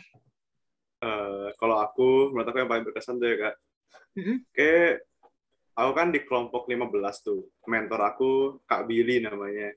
Eh, 1.03 1.47
kalau 1.59 1.83
aku, 1.83 2.31
menurut 2.31 2.47
aku 2.47 2.57
yang 2.63 2.71
paling 2.71 2.85
berkesan 2.87 3.19
tuh 3.19 3.27
ya 3.27 3.35
kak. 3.35 3.55
Mm-mm. 4.15 4.37
Kayak 4.55 5.03
aku 5.75 5.91
kan 5.91 6.07
di 6.15 6.19
kelompok 6.23 6.63
15 6.69 7.25
tuh. 7.25 7.41
Mentor 7.67 8.01
aku 8.07 8.31
Kak 8.63 8.87
Billy 8.87 9.19
namanya. 9.19 9.73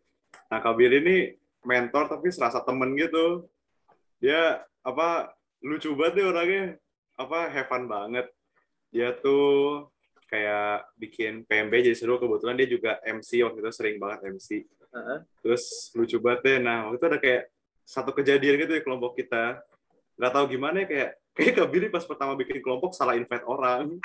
Nah 0.53 0.59
Kak 0.63 0.77
Billy 0.79 1.03
ini 1.03 1.19
mentor 1.67 2.07
tapi 2.07 2.31
serasa 2.31 2.63
temen 2.63 2.95
gitu. 2.95 3.49
Dia 4.23 4.63
apa 4.87 5.35
lucu 5.65 5.91
banget 5.99 6.23
deh 6.23 6.27
orangnya. 6.31 6.65
Apa 7.19 7.51
have 7.51 7.67
fun 7.67 7.91
banget. 7.91 8.31
Dia 8.95 9.17
tuh 9.19 9.89
kayak 10.27 10.91
bikin 10.99 11.47
PMB 11.47 11.73
jadi 11.91 11.97
seru. 11.97 12.19
Kebetulan 12.19 12.59
dia 12.59 12.69
juga 12.69 12.99
MC 13.03 13.43
waktu 13.47 13.59
itu 13.63 13.71
sering 13.73 13.97
banget 14.03 14.37
MC. 14.37 14.49
Heeh. 14.67 15.19
Terus 15.43 15.95
lucu 15.95 16.17
banget 16.19 16.41
deh. 16.45 16.59
Nah 16.63 16.91
waktu 16.91 16.99
itu 16.99 17.07
ada 17.07 17.19
kayak 17.19 17.43
satu 17.87 18.11
kejadian 18.11 18.59
gitu 18.61 18.73
di 18.75 18.83
kelompok 18.83 19.15
kita. 19.19 19.63
Nggak 20.19 20.33
tahu 20.33 20.45
gimana 20.51 20.77
ya 20.83 20.87
kayak 20.91 21.11
kayak 21.37 21.53
Kak 21.61 21.69
Billy 21.69 21.89
pas 21.93 22.05
pertama 22.09 22.33
bikin 22.35 22.59
kelompok 22.65 22.97
salah 22.97 23.15
invite 23.15 23.47
orang. 23.47 24.01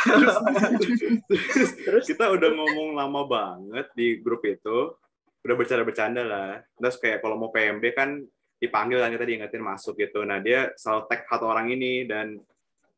Terus, 1.27 1.71
Terus 1.81 2.05
kita 2.05 2.29
udah 2.29 2.49
ngomong 2.51 2.93
lama 2.93 3.21
banget 3.25 3.87
di 3.97 4.19
grup 4.19 4.43
itu. 4.45 4.93
Udah 5.41 5.55
bercanda-bercanda 5.57 6.21
lah. 6.21 6.51
Terus 6.77 6.95
kayak 7.01 7.25
kalau 7.25 7.39
mau 7.39 7.49
PMB 7.49 7.83
kan 7.97 8.21
dipanggil 8.61 9.01
kan 9.01 9.09
kita 9.09 9.25
diingetin 9.25 9.63
masuk 9.65 9.97
gitu. 9.97 10.21
Nah 10.21 10.37
dia 10.37 10.69
selalu 10.77 11.09
tag 11.09 11.25
satu 11.25 11.49
orang 11.49 11.73
ini 11.73 12.05
dan 12.05 12.37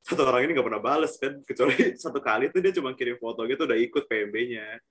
satu 0.04 0.22
orang 0.28 0.44
ini 0.44 0.52
nggak 0.54 0.68
pernah 0.68 0.84
bales 0.84 1.16
kan 1.16 1.40
kecuali 1.48 1.76
satu 2.04 2.20
kali 2.20 2.52
tuh 2.52 2.60
dia 2.60 2.76
cuma 2.76 2.92
kirim 2.92 3.16
foto 3.18 3.48
gitu 3.48 3.64
udah 3.64 3.80
ikut 3.80 4.04
PMB-nya. 4.06 4.84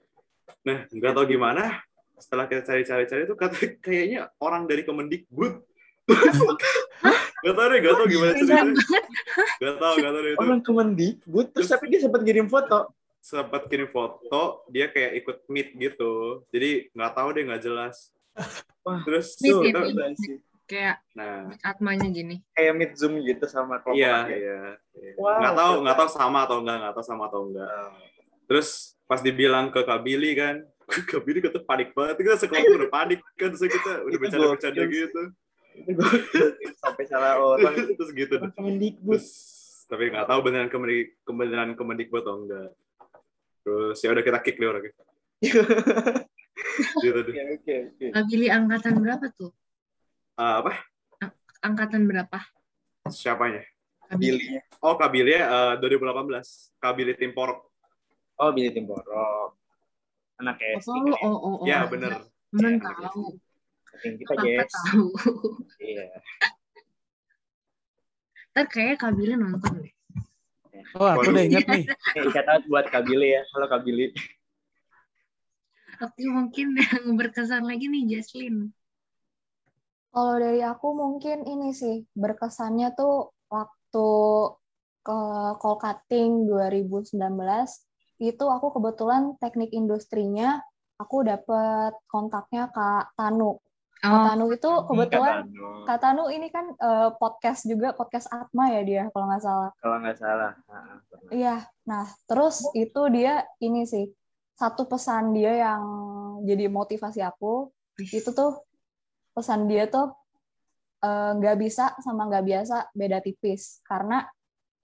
Nah 0.64 0.88
nggak 0.88 1.12
tahu 1.12 1.24
gimana 1.36 1.84
setelah 2.16 2.48
kita 2.48 2.62
cari-cari-cari 2.64 3.22
tuh 3.28 3.36
kata 3.36 3.58
kayaknya 3.84 4.32
orang 4.40 4.64
dari 4.64 4.82
Kemendikbud. 4.82 5.60
Gak 7.42 7.58
tau 7.58 7.66
deh, 7.74 7.82
gak 7.82 7.94
tau 7.98 8.06
gimana 8.06 8.32
ceritanya. 8.38 8.70
Gak 9.58 9.74
tau, 9.82 9.94
gak 9.98 10.12
tau 10.14 10.22
deh 10.22 10.30
itu. 10.30 10.42
orang 10.46 10.60
Kemendikbud 10.62 11.46
terus 11.50 11.66
tapi 11.74 11.90
dia 11.90 11.98
sempat 11.98 12.22
kirim 12.22 12.46
foto. 12.46 12.94
sempat 13.22 13.70
kirim 13.70 13.86
foto 13.86 14.66
dia 14.66 14.90
kayak 14.90 15.22
ikut 15.22 15.36
meet 15.46 15.70
gitu 15.78 16.42
jadi 16.50 16.90
nggak 16.90 17.12
tahu 17.14 17.28
deh 17.30 17.42
nggak 17.46 17.62
jelas 17.62 18.10
Wah, 18.82 18.98
terus 19.06 19.38
Meet 19.38 19.70
tuh, 19.70 19.94
ya. 20.62 20.68
Kayak 20.70 20.96
nah 21.12 21.50
atmanya 21.62 22.08
gini. 22.08 22.36
Kayak 22.54 22.72
meet 22.76 22.92
zoom 22.94 23.18
gitu 23.20 23.44
sama 23.46 23.82
kelompok 23.82 23.98
iya 23.98 24.24
aja. 24.24 24.32
iya 24.32 24.60
iya. 24.96 25.12
Wow, 25.18 25.38
nggak 25.40 25.54
tahu 25.54 25.72
nggak 25.82 25.96
tahu 25.98 26.08
sama 26.08 26.38
atau 26.46 26.56
enggak 26.62 26.76
nggak 26.80 26.94
tahu 26.94 27.04
sama 27.04 27.22
atau 27.28 27.40
enggak 27.46 27.68
terus 28.46 28.68
pas 29.04 29.20
dibilang 29.20 29.68
ke 29.68 29.80
Kak 29.80 30.00
Billy 30.00 30.32
kan 30.34 30.56
Kak 31.10 31.22
Billy 31.24 31.40
kata 31.40 31.60
panik 31.62 31.92
banget 31.92 32.16
kita 32.20 32.36
sekelompok 32.38 32.74
udah 32.78 32.90
panik 32.90 33.20
kan 33.34 33.48
terus 33.50 33.64
kita 33.64 33.92
udah 34.02 34.12
Itu 34.12 34.20
bercanda-bercanda 34.20 34.82
gokil. 34.82 34.92
gitu 34.92 35.22
sampai 36.78 37.04
salah 37.08 37.40
orang. 37.40 37.72
terus 37.96 38.10
gitu 38.12 38.34
terus 38.36 39.26
tapi 39.88 40.08
nggak 40.08 40.24
tahu 40.24 40.40
beneran 40.40 40.68
kemendik 40.68 41.16
kebenaran 41.24 41.72
Kemendikbud 41.72 42.22
atau 42.24 42.36
enggak 42.40 42.68
terus 43.62 43.98
ya 44.00 44.08
udah 44.12 44.24
kita 44.24 44.38
kick 44.40 44.56
dia 44.56 44.68
orangnya 44.68 44.92
gitu 47.04 47.18
deh. 47.26 47.34
Oke, 47.34 47.42
oke, 47.58 47.74
oke. 47.90 48.06
Kak 48.14 48.24
Billy 48.28 48.48
angkatan 48.48 49.02
berapa 49.02 49.26
tuh? 49.34 49.50
Ah, 50.36 50.64
apa? 50.64 50.72
Angkatan 51.62 52.08
berapa? 52.08 52.38
Siapanya? 53.06 53.62
Billy. 54.16 54.60
Oh, 54.82 54.98
Kabili 54.98 55.36
eh 55.36 55.76
2018. 55.78 56.76
Kabili 56.82 57.12
tim 57.16 57.32
Porok. 57.32 57.72
Oh, 58.42 58.50
Billy 58.50 58.74
Timborok. 58.74 59.54
Anak 60.40 60.58
SD. 60.58 60.90
Oh, 60.90 61.14
oh, 61.22 61.36
oh, 61.38 61.54
oh. 61.62 61.66
Ya, 61.68 61.86
bener. 61.86 62.26
Temen 62.50 62.82
Ya, 62.82 62.90
tahu. 63.06 63.38
Kita, 64.02 64.66
tahu. 64.66 65.06
Iya. 65.78 66.04
Ntar 68.52 68.66
kayaknya 68.68 68.96
Kak 68.98 69.12
Billy 69.14 69.34
nonton 69.38 69.86
deh. 69.86 69.94
Oh, 70.98 71.08
aku 71.08 71.32
udah 71.32 71.44
ingat 71.46 71.64
nih. 71.70 71.84
Eh, 72.18 72.24
shout 72.34 72.48
out 72.50 72.64
buat 72.66 72.90
Kak 72.90 73.06
Billy 73.06 73.38
ya. 73.38 73.46
Halo 73.54 73.70
Kak 73.70 73.86
Billy. 73.86 74.12
Tapi 75.96 76.22
mungkin 76.26 76.74
yang 76.74 77.14
berkesan 77.14 77.62
lagi 77.64 77.86
nih 77.86 78.18
Jesslyn. 78.18 78.74
Kalau 80.12 80.36
dari 80.36 80.60
aku 80.60 80.92
mungkin 80.92 81.48
ini 81.48 81.72
sih 81.72 82.04
berkesannya 82.12 82.92
tuh 82.92 83.32
waktu 83.48 84.08
ke 85.02 85.18
call 85.58 85.76
cutting 85.80 86.46
2019 86.46 87.16
itu 88.22 88.44
aku 88.46 88.66
kebetulan 88.78 89.34
teknik 89.40 89.74
industrinya 89.74 90.62
aku 91.00 91.26
dapet 91.26 91.96
kontaknya 92.06 92.70
Kak 92.70 93.16
Tanu. 93.18 93.58
Kak 93.98 94.12
Oh, 94.12 94.24
Tanu 94.26 94.44
itu 94.50 94.70
kebetulan 94.86 95.42
Kak 95.42 95.48
Tanu. 95.48 95.68
Kak 95.88 95.98
Tanu 95.98 96.24
ini 96.30 96.48
kan 96.52 96.66
eh, 96.76 97.10
podcast 97.18 97.66
juga 97.66 97.96
podcast 97.96 98.28
Atma 98.30 98.70
ya 98.70 98.82
dia 98.86 99.02
kalau 99.10 99.26
nggak 99.26 99.42
salah. 99.42 99.70
Kalau 99.80 99.96
nggak 99.98 100.18
salah. 100.20 100.52
Ah. 100.70 100.98
Iya. 101.32 101.56
Nah 101.88 102.06
terus 102.28 102.62
itu 102.78 103.02
dia 103.10 103.42
ini 103.58 103.88
sih 103.88 104.06
satu 104.54 104.86
pesan 104.86 105.34
dia 105.34 105.56
yang 105.56 105.82
jadi 106.46 106.70
motivasi 106.70 107.24
aku 107.24 107.72
itu 107.98 108.30
tuh 108.30 108.62
pesan 109.32 109.66
dia 109.68 109.88
tuh 109.88 110.12
eh, 111.04 111.32
nggak 111.36 111.56
bisa 111.60 111.96
sama 112.04 112.28
nggak 112.28 112.44
biasa 112.46 112.76
beda 112.92 113.18
tipis 113.24 113.80
karena 113.84 114.24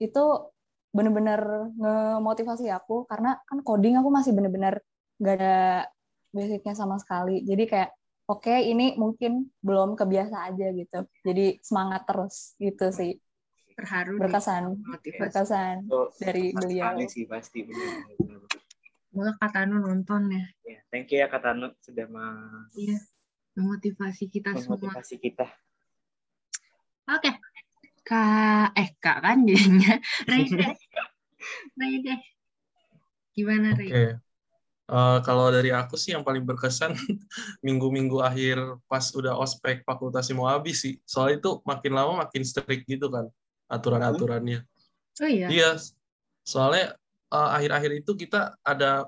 itu 0.01 0.49
bener-bener 0.89 1.69
ngemotivasi 1.77 2.65
aku 2.73 3.05
karena 3.05 3.37
kan 3.45 3.61
coding 3.61 4.01
aku 4.01 4.09
masih 4.09 4.33
bener-bener 4.33 4.81
nggak 5.21 5.35
ada 5.37 5.57
basicnya 6.33 6.73
sama 6.73 6.97
sekali 6.97 7.45
jadi 7.45 7.63
kayak 7.69 7.89
oke 8.25 8.53
ini 8.53 8.97
mungkin 8.97 9.53
belum 9.61 9.93
kebiasa 9.93 10.49
aja 10.49 10.73
gitu 10.73 10.99
jadi 11.21 11.61
semangat 11.61 12.09
terus 12.09 12.57
gitu 12.57 12.89
sih 12.89 13.21
terharu 13.77 14.17
berkesan 14.17 14.81
Motivasi. 14.81 15.19
berkesan 15.21 15.75
Oh, 15.89 16.09
dari 16.17 16.51
beliau 16.53 17.07
sih 17.07 17.25
pasti 17.25 17.63
benar. 17.65 17.95
benar. 18.11 18.41
Semoga 19.09 19.33
Kak 19.41 19.51
Tanu 19.57 19.75
nonton 19.81 20.29
ya. 20.29 20.45
Ya, 20.67 20.79
thank 20.93 21.09
you 21.09 21.17
ya 21.17 21.25
Kak 21.25 21.41
Tanu 21.41 21.73
sudah 21.81 22.05
ma- 22.05 22.69
Iya. 22.77 22.99
Memotivasi 23.57 24.29
kita 24.29 24.53
semua. 24.57 24.77
memotivasi 24.77 25.15
kita. 25.17 25.47
Oke. 27.09 27.31
Kak, 28.05 28.73
eh 28.73 28.89
Kak 28.97 29.17
kan 29.21 29.45
jadinya. 29.45 30.01
Ray 30.25 30.49
deh. 30.49 30.73
Ray 31.77 31.93
deh. 32.01 32.19
Gimana 33.37 33.77
Oke. 33.77 33.85
Ray? 33.85 34.17
Eh, 34.89 35.19
kalau 35.21 35.53
dari 35.53 35.69
aku 35.69 35.93
sih 35.93 36.17
yang 36.17 36.25
paling 36.25 36.41
berkesan 36.41 36.97
minggu-minggu 37.65 38.25
akhir 38.25 38.57
pas 38.89 39.05
udah 39.13 39.37
ospek 39.37 39.85
fakultas 39.85 40.33
mau 40.33 40.49
habis 40.49 40.81
sih. 40.81 40.97
Soalnya 41.05 41.45
itu 41.45 41.51
makin 41.61 41.93
lama 41.93 42.25
makin 42.25 42.41
strict 42.41 42.89
gitu 42.89 43.05
kan 43.13 43.29
aturan-aturannya. 43.69 44.65
Oh 45.21 45.29
iya. 45.29 45.45
Iya, 45.45 45.69
soalnya 46.41 46.97
eh, 47.29 47.49
akhir-akhir 47.53 48.01
itu 48.01 48.11
kita 48.17 48.57
ada 48.65 49.05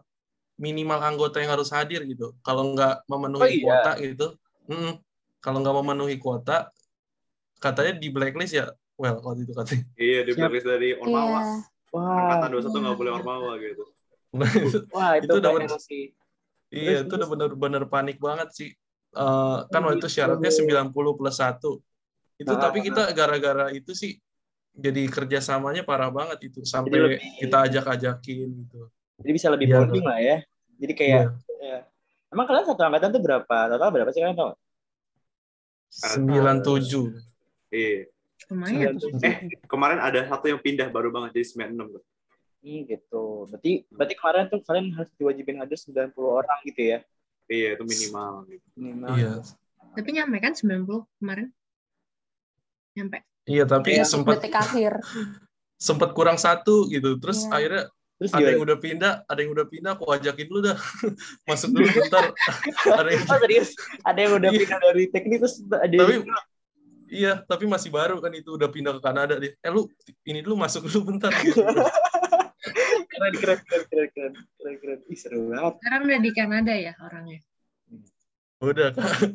minimal 0.61 1.01
anggota 1.01 1.41
yang 1.41 1.57
harus 1.57 1.73
hadir 1.73 2.05
gitu. 2.05 2.37
Kalau 2.45 2.77
nggak 2.77 3.01
memenuhi 3.09 3.41
Oh, 3.41 3.49
iya. 3.49 3.63
kuota 3.65 3.91
gitu, 3.97 4.27
mm, 4.69 4.93
kalau 5.41 5.57
nggak 5.59 5.75
memenuhi 5.81 6.15
kuota, 6.21 6.69
katanya 7.57 7.97
di 7.97 8.07
blacklist 8.13 8.53
ya. 8.53 8.69
Well, 8.93 9.17
waktu 9.25 9.49
itu 9.49 9.53
katanya. 9.57 9.85
Iya, 9.97 10.19
di 10.21 10.31
blacklist 10.37 10.67
dari 10.69 10.87
iya 10.93 11.01
Ormawa. 11.01 11.41
Wah, 11.91 12.05
Angkatan 12.15 12.49
21 12.53 12.77
nggak 12.77 12.97
boleh 13.01 13.11
Ormawa 13.11 13.51
gitu. 13.57 13.83
wah 14.95 15.17
itu, 15.19 15.25
Itu 15.27 15.35
udah 15.41 15.51
bener- 15.51 15.81
sih. 15.81 16.13
Iya, 16.71 17.03
Terus, 17.03 17.09
itu 17.09 17.13
udah 17.19 17.27
terus. 17.27 17.31
bener-bener 17.35 17.83
panik 17.89 18.17
banget 18.21 18.49
sih. 18.55 18.69
Eh, 19.11 19.57
kan 19.67 19.81
waktu 19.83 19.99
itu 19.99 20.07
gitu. 20.07 20.15
syaratnya 20.23 20.51
90 20.55 21.19
plus 21.19 21.35
1. 21.35 21.83
Itu 22.39 22.53
Ah, 22.55 22.61
tapi 22.63 22.79
kita 22.79 23.11
gara-gara 23.11 23.75
itu 23.75 23.91
sih 23.91 24.15
jadi 24.71 25.03
kerjasamanya 25.11 25.83
parah 25.83 26.07
banget 26.07 26.47
itu. 26.47 26.63
Sampai 26.63 26.95
lebih- 26.95 27.19
kita 27.43 27.57
ajak-ajakin 27.67 28.47
gitu. 28.55 28.87
Jadi 29.19 29.31
bisa 29.35 29.47
lebih 29.51 29.67
Iya, 29.67 29.75
bonding 29.83 30.05
lah 30.07 30.19
ya. 30.23 30.37
Jadi 30.81 30.93
kayak, 30.97 31.23
Iya. 31.29 31.29
ya. 31.61 31.77
emang 32.33 32.45
kalian 32.49 32.65
satu 32.65 32.81
angkatan 32.81 33.13
tuh 33.13 33.21
berapa? 33.21 33.57
Total 33.69 33.89
berapa 33.91 34.09
sih 34.09 34.19
kalian 34.19 34.33
tau? 34.35 34.51
97. 35.91 37.21
Iya. 37.69 38.07
Lumayan. 38.49 38.95
Eh, 39.21 39.35
kemarin 39.69 39.99
ada 40.01 40.25
satu 40.25 40.49
yang 40.49 40.59
pindah 40.59 40.89
baru 40.89 41.13
banget 41.13 41.37
jadi 41.37 41.47
96 41.47 41.87
tuh. 41.91 42.03
Hmm, 42.61 42.79
gitu. 42.85 43.23
Berarti 43.47 43.71
berarti 43.87 44.13
kemarin 44.17 44.45
tuh 44.49 44.59
kalian 44.61 44.87
harus 44.93 45.11
diwajibin 45.15 45.57
hadir 45.61 45.77
90 45.77 46.11
orang 46.25 46.59
gitu 46.65 46.81
ya. 46.81 46.99
Iya, 47.45 47.69
itu 47.75 47.83
minimal 47.83 48.33
gitu. 48.47 48.67
Minimal. 48.75 49.09
Iya. 49.13 49.33
Tapi 49.91 50.09
nyampe 50.09 50.37
kan 50.39 50.53
90 50.55 51.03
kemarin? 51.19 51.47
Nyampe. 52.95 53.17
Iya, 53.45 53.63
tapi 53.65 53.89
Iya. 53.93 54.05
sempat 54.07 54.39
detik 54.39 54.55
akhir 54.55 54.93
sempat 55.87 56.09
kurang 56.13 56.37
satu 56.37 56.87
gitu. 56.87 57.17
Terus 57.17 57.45
Iya. 57.45 57.51
akhirnya 57.51 57.83
Terus 58.21 58.37
ada 58.37 58.53
yang 58.53 58.61
udah 58.61 58.77
pindah, 58.77 59.13
ada 59.25 59.39
yang 59.41 59.49
udah 59.49 59.65
pindah, 59.65 59.91
aku 59.97 60.05
ajakin 60.13 60.45
dulu 60.45 60.61
dah. 60.69 60.77
Masuk 61.49 61.73
dulu 61.73 61.89
bentar. 61.97 62.29
ada 62.85 63.09
yang, 63.09 63.25
Oh 63.25 63.37
serius? 63.41 63.73
Ada 64.05 64.19
yang 64.21 64.33
udah 64.37 64.49
Iya. 64.53 64.59
pindah 64.61 64.77
dari 64.77 65.03
teknik 65.09 65.37
terus 65.41 65.55
ada 65.65 65.89
tapi 65.89 66.13
yang 66.13 66.25
iya, 67.09 67.33
tapi 67.41 67.65
masih 67.65 67.89
baru 67.89 68.21
kan 68.21 68.29
itu 68.31 68.53
udah 68.53 68.69
pindah 68.69 68.93
ke 68.93 69.01
Kanada 69.01 69.41
dia. 69.41 69.57
Eh 69.57 69.73
lu 69.73 69.89
ini 70.21 70.45
dulu 70.45 70.53
masuk 70.53 70.85
dulu 70.85 71.17
bentar. 71.17 71.33
Gitu. 71.33 71.65
keren 73.11 73.33
keren 73.41 73.59
keren 73.65 73.85
keren 73.89 74.07
keren 74.13 74.33
keren 74.37 74.75
keren. 74.77 74.99
Ih 75.09 75.17
seru 75.17 75.49
banget. 75.49 75.73
Sekarang 75.81 76.01
udah 76.05 76.19
di 76.21 76.31
Kanada 76.31 76.73
ya 76.77 76.93
orangnya. 77.01 77.41
Udah 78.61 78.93
Kak. 78.93 79.33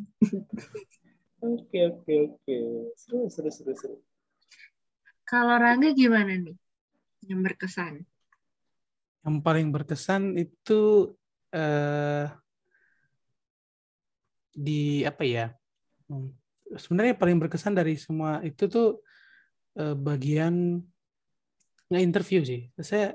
Oke 1.43 1.79
oke 1.91 2.15
oke. 2.31 2.57
Seru 2.95 3.27
seru 3.27 3.51
seru 3.51 3.75
seru. 3.75 3.97
Kalau 5.27 5.59
Rangga 5.59 5.91
gimana 5.91 6.39
nih? 6.39 6.55
Yang 7.27 7.41
berkesan. 7.51 8.07
Yang 9.27 9.37
paling 9.43 9.67
berkesan 9.75 10.39
itu 10.39 11.11
eh, 11.51 12.31
di 14.55 15.03
apa 15.03 15.23
ya? 15.27 15.47
Hmm, 16.07 16.31
Sebenarnya 16.67 17.19
paling 17.19 17.39
berkesan 17.43 17.75
dari 17.75 17.99
semua 17.99 18.39
itu 18.47 18.71
tuh 18.71 19.03
eh, 19.79 19.95
bagian 19.99 20.79
nge-interview 21.91 22.41
sih. 22.47 22.61
Saya 22.79 23.15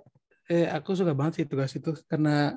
eh, 0.52 0.68
aku 0.68 0.96
suka 0.96 1.16
banget 1.16 1.34
sih 1.44 1.46
tugas 1.48 1.72
itu 1.76 1.92
karena 2.12 2.56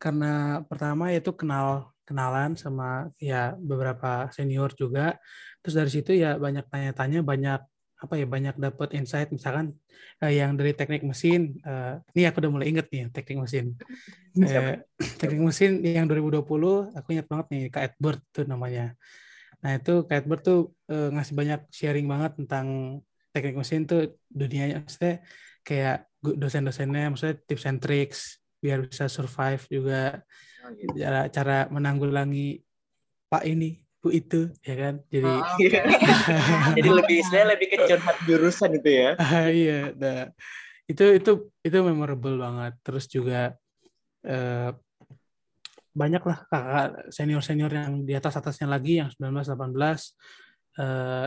karena 0.00 0.64
pertama 0.64 1.12
yaitu 1.12 1.32
kenal 1.36 1.92
kenalan 2.08 2.56
sama 2.56 3.12
ya 3.20 3.54
beberapa 3.60 4.32
senior 4.32 4.72
juga. 4.74 5.20
Terus 5.60 5.74
dari 5.76 5.90
situ 5.92 6.10
ya 6.16 6.40
banyak 6.40 6.64
tanya-tanya, 6.72 7.20
banyak 7.20 7.60
apa 8.00 8.16
ya 8.16 8.24
banyak 8.24 8.56
dapat 8.56 8.96
insight 8.96 9.28
misalkan 9.28 9.76
eh, 10.24 10.32
yang 10.40 10.56
dari 10.56 10.72
teknik 10.72 11.04
mesin 11.04 11.60
eh, 11.60 12.00
ini 12.16 12.24
aku 12.24 12.40
udah 12.40 12.52
mulai 12.52 12.66
inget 12.72 12.88
nih 12.88 13.12
teknik 13.12 13.44
mesin? 13.44 13.66
Eh, 14.30 14.78
teknik 15.18 15.42
mesin 15.42 15.82
yang 15.82 16.06
2020 16.06 16.46
aku 16.94 17.08
ingat 17.10 17.26
banget 17.26 17.46
nih 17.50 17.62
Kak 17.66 17.82
Edward 17.92 18.20
tuh 18.30 18.46
namanya. 18.46 18.94
Nah 19.58 19.74
itu 19.74 20.06
Kak 20.06 20.22
Edward 20.24 20.42
tuh 20.46 20.60
eh, 20.86 21.10
ngasih 21.10 21.34
banyak 21.34 21.60
sharing 21.74 22.06
banget 22.06 22.38
tentang 22.38 22.66
teknik 23.34 23.58
mesin 23.58 23.90
tuh 23.90 24.16
dunianya. 24.30 24.86
Maksudnya 24.86 25.20
kayak 25.66 26.08
dosen-dosennya 26.22 27.10
maksudnya 27.10 27.36
tips 27.42 27.64
and 27.68 27.78
tricks 27.82 28.20
biar 28.62 28.86
bisa 28.86 29.10
survive 29.10 29.66
juga. 29.66 30.22
Oh, 30.62 30.70
gitu. 30.76 31.02
cara 31.02 31.26
cara 31.32 31.56
menanggulangi 31.74 32.62
Pak 33.26 33.44
ini 33.50 33.82
Bu 34.00 34.08
itu 34.16 34.48
ya 34.64 34.74
kan 34.80 34.94
jadi 35.12 35.28
Iya. 35.60 35.80
Jadi 36.76 36.88
lebih 36.88 37.18
saya 37.28 37.44
lebih 37.52 37.66
ke 37.68 37.76
curhat 37.84 38.16
jurusan 38.24 38.70
itu 38.80 38.90
ya. 38.90 39.10
Ah, 39.20 39.52
iya, 39.52 39.92
nah, 39.92 40.32
itu 40.88 41.04
itu 41.20 41.52
itu 41.60 41.76
memorable 41.84 42.40
banget. 42.40 42.72
Terus 42.80 43.04
juga 43.12 43.52
eh, 44.24 44.70
banyak 45.92 46.22
lah 46.24 46.38
kakak 46.48 47.12
senior 47.12 47.42
senior 47.44 47.68
yang 47.68 48.06
di 48.08 48.16
atas 48.16 48.40
atasnya 48.40 48.70
lagi 48.70 49.04
yang 49.04 49.12
19 49.12 49.52
18 49.52 50.80
eh, 50.80 51.26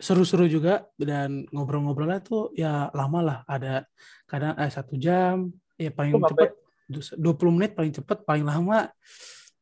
seru-seru 0.00 0.48
juga 0.48 0.88
dan 0.96 1.44
ngobrol-ngobrolnya 1.52 2.24
tuh 2.24 2.56
ya 2.56 2.88
lama 2.96 3.20
lah. 3.20 3.38
Ada 3.44 3.84
kadang 4.24 4.56
eh, 4.56 4.72
satu 4.72 4.96
jam, 4.96 5.52
ya 5.76 5.92
paling 5.92 6.16
cepet 6.24 6.56
20 6.88 7.56
menit 7.56 7.76
paling 7.76 7.92
cepet, 7.92 8.18
paling 8.24 8.48
lama 8.48 8.88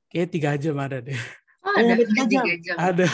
kayak 0.07 0.31
tiga 0.31 0.55
jam 0.55 0.79
ada 0.79 1.03
deh. 1.03 1.19
Oh, 1.73 1.81
Oh, 1.81 1.89
ada 1.89 2.05
tiga 2.05 2.25
jam. 2.29 2.45
jam. 2.61 2.77
Ada. 2.77 3.07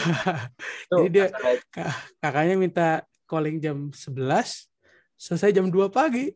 Tuh, 0.91 0.97
Jadi 0.99 1.09
dia 1.15 1.25
Kak- 1.71 1.95
kakaknya 2.19 2.55
minta 2.55 2.87
calling 3.23 3.57
jam 3.57 3.93
11, 3.93 4.67
selesai 5.15 5.49
jam 5.51 5.67
2 5.67 5.87
pagi. 5.87 6.33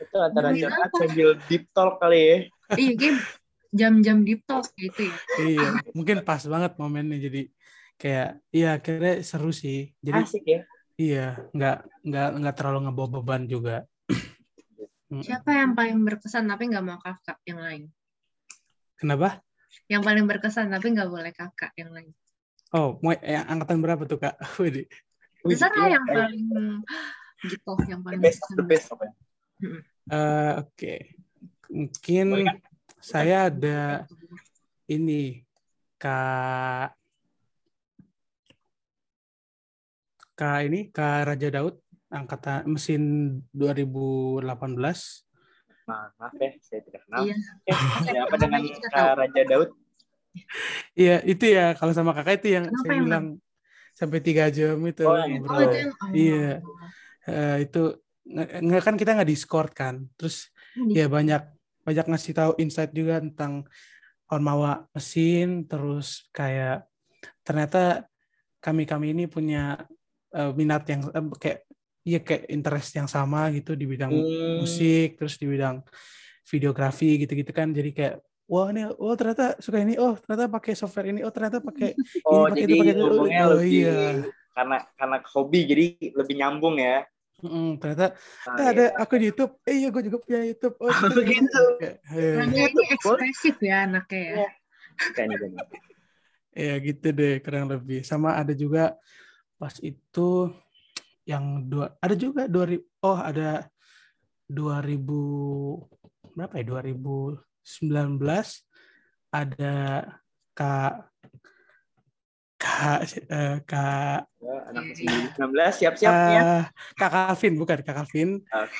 itu 0.00 0.16
antara 0.16 0.48
apa? 0.48 0.88
sambil 0.96 1.36
deep 1.44 1.68
talk 1.76 2.00
kali 2.00 2.16
ya. 2.16 2.36
Iya, 2.72 2.92
game 2.96 3.18
jam-jam 3.68 4.24
deep 4.24 4.40
talk 4.48 4.64
gitu 4.74 5.12
ya. 5.12 5.16
iya 5.36 5.68
mungkin 5.92 6.24
pas 6.24 6.40
banget 6.40 6.72
momennya 6.80 7.20
jadi 7.20 7.42
kayak 8.00 8.28
iya 8.48 8.70
kira 8.80 9.20
seru 9.20 9.52
sih 9.52 9.92
jadi 10.00 10.24
Asik 10.24 10.44
ya. 10.48 10.60
iya 10.96 11.26
nggak 11.52 11.76
nggak 12.00 12.28
nggak 12.40 12.54
terlalu 12.56 12.78
ngebawa 12.88 13.08
beban 13.20 13.44
juga 13.44 13.84
Siapa 15.20 15.52
yang 15.52 15.72
paling 15.72 16.00
berkesan 16.00 16.48
tapi 16.48 16.68
nggak 16.68 16.84
mau 16.84 16.96
kakak 16.96 17.36
yang 17.44 17.60
lain? 17.60 17.82
kenapa 18.96 19.44
Yang 19.88 20.02
paling 20.04 20.24
berkesan 20.28 20.68
tapi 20.68 20.92
nggak 20.92 21.08
boleh 21.08 21.32
kakak 21.32 21.72
yang 21.74 21.90
lain. 21.90 22.12
oh 22.76 23.00
mau 23.00 23.16
yang 23.16 23.48
angkatan 23.48 23.80
berapa 23.80 24.04
tuh 24.04 24.20
kak. 24.20 24.36
Wih, 24.60 24.84
Terserah 25.40 25.88
iya, 25.88 25.96
yang 25.96 26.04
kayak 26.04 26.28
paling 26.28 26.44
gitu, 27.48 27.72
yang 27.88 28.00
the 28.00 28.04
paling 28.04 28.20
best 28.20 28.40
of 28.44 28.48
berkesan. 28.52 28.58
the 28.58 28.64
best. 28.68 28.86
Eh, 30.08 30.52
oke 30.60 30.94
mungkin 31.68 32.26
Boleh 32.32 32.46
kan? 32.48 32.56
saya 32.98 33.36
ada 33.48 33.80
ini 34.88 35.44
kak 35.96 36.92
kak 40.32 40.58
ini 40.64 40.88
kak 40.88 41.28
Raja 41.28 41.48
Daud 41.50 41.76
angkatan 42.08 42.64
mesin 42.68 43.02
2018 43.52 44.48
Maaf, 45.88 46.12
maaf 46.20 46.34
ya, 46.36 46.50
saya 46.60 46.80
tidak 46.84 47.00
kenal. 47.08 47.24
Iya. 47.24 47.34
Oke, 47.64 48.08
ada 48.12 48.20
apa 48.28 48.36
dengan 48.36 48.60
Kak 48.92 49.12
Raja 49.16 49.42
Daud? 49.48 49.68
Iya, 50.92 51.16
itu 51.24 51.44
ya 51.48 51.72
kalau 51.74 51.92
sama 51.96 52.12
kakak 52.12 52.44
itu 52.44 52.48
yang 52.60 52.64
Kenapa 52.68 52.82
saya 52.84 52.92
emang? 52.92 53.04
bilang 53.08 53.26
sampai 53.96 54.18
tiga 54.22 54.44
jam 54.52 54.76
itu 54.84 55.02
Oh, 55.08 55.16
yang 55.16 55.40
itu. 55.40 55.48
Oh, 55.48 55.60
itu 55.64 55.76
yang 55.80 55.90
oh. 55.90 56.08
Iya. 56.12 56.50
Eh, 57.28 57.56
itu 57.64 57.82
nge- 58.68 58.84
kan 58.84 58.94
kita 59.00 59.10
nggak 59.16 59.30
discord 59.32 59.70
kan. 59.72 60.04
Terus 60.20 60.52
Di- 60.76 61.00
ya 61.00 61.06
banyak 61.08 61.42
banyak 61.88 62.04
ngasih 62.12 62.32
tahu 62.36 62.52
insight 62.60 62.92
juga 62.92 63.24
tentang 63.24 63.64
Ormawa 64.28 64.84
mesin 64.92 65.64
terus 65.64 66.28
kayak 66.36 66.84
ternyata 67.40 68.04
kami-kami 68.60 69.16
ini 69.16 69.24
punya 69.24 69.80
eh, 70.36 70.52
minat 70.52 70.84
yang 70.84 71.08
eh, 71.08 71.24
kayak 71.40 71.64
iya 72.02 72.18
kayak 72.18 72.46
interest 72.48 72.90
yang 72.94 73.06
sama 73.06 73.50
gitu 73.50 73.72
di 73.72 73.84
bidang 73.84 74.10
Hmm. 74.10 74.62
musik 74.62 75.16
terus 75.16 75.34
di 75.36 75.46
bidang 75.46 75.82
videografi 76.44 77.20
gitu-gitu 77.20 77.52
kan 77.52 77.70
jadi 77.70 77.90
kayak 77.92 78.14
wah 78.46 78.72
ini 78.72 78.88
oh 78.88 79.12
ternyata 79.12 79.60
suka 79.60 79.76
ini 79.78 80.00
oh 80.00 80.16
ternyata 80.16 80.48
pakai 80.48 80.72
software 80.72 81.08
ini 81.08 81.20
oh 81.20 81.28
ternyata 81.28 81.60
pakai 81.60 81.92
Oh, 82.24 82.48
pakai 82.48 82.64
jadi 82.64 82.72
itu, 82.72 82.80
pakai 82.80 82.94
itu. 82.94 83.02
ngomongnya 83.04 83.42
Oh, 83.42 83.50
lebih 83.56 83.72
iya. 83.84 84.00
karena 84.52 84.76
karena 84.96 85.16
hobi 85.28 85.60
jadi 85.64 85.84
lebih 86.16 86.34
nyambung 86.34 86.76
ya. 86.76 87.04
Mm, 87.38 87.78
ternyata 87.78 88.18
Nah, 88.50 88.56
eh, 88.58 88.66
ada 88.66 88.84
aku 88.98 89.14
di 89.14 89.30
YouTube 89.30 89.52
eh 89.62 89.76
iya 89.76 89.88
gue 89.88 90.02
juga 90.02 90.18
punya 90.18 90.40
YouTube 90.42 90.74
oh 90.80 90.90
gitu, 90.90 91.20
Begitu. 91.22 91.62
Kayak, 91.78 91.96
Rangga 92.34 92.62
ini 92.66 92.82
ekspresif 92.90 93.54
ya 93.60 93.76
anaknya 93.86 94.18
ya. 94.18 94.34
Iya. 94.34 94.48
Kayaknya 95.14 95.36
gini. 95.38 95.58
ya 96.58 96.74
gitu 96.82 97.06
deh 97.14 97.34
kurang 97.38 97.70
lebih 97.70 98.02
sama 98.02 98.34
ada 98.34 98.50
juga 98.50 98.98
pas 99.54 99.70
itu 99.78 100.28
yang 101.28 101.68
dua 101.68 101.92
ada 102.00 102.16
juga 102.16 102.48
dua 102.48 102.64
ribu 102.64 102.88
oh 103.04 103.20
ada 103.20 103.68
2000 104.48 105.84
berapa 106.32 106.56
ya 106.56 106.64
2019 106.64 108.16
ada 109.28 109.76
kak 110.56 110.94
kak 112.56 113.00
eh, 113.28 113.56
kak 113.62 114.24
Ya, 114.38 114.54
anak 114.70 114.82
mesin 114.88 115.10
19 115.34 115.74
siap-siap 115.76 116.14
ya. 116.14 116.40
eh, 116.40 116.62
kak 116.96 117.10
Calvin 117.12 117.54
bukan 117.60 117.78
kak 117.84 117.92
Calvin 117.92 118.30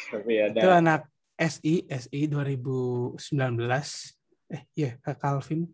Tapi 0.09 0.33
ada. 0.41 0.57
itu 0.57 0.69
anak 0.73 1.01
SI 1.37 1.85
SI 1.85 2.21
2019 2.27 3.21
eh 4.49 4.63
iya 4.73 4.97
kak 4.99 5.21
Calvin 5.21 5.69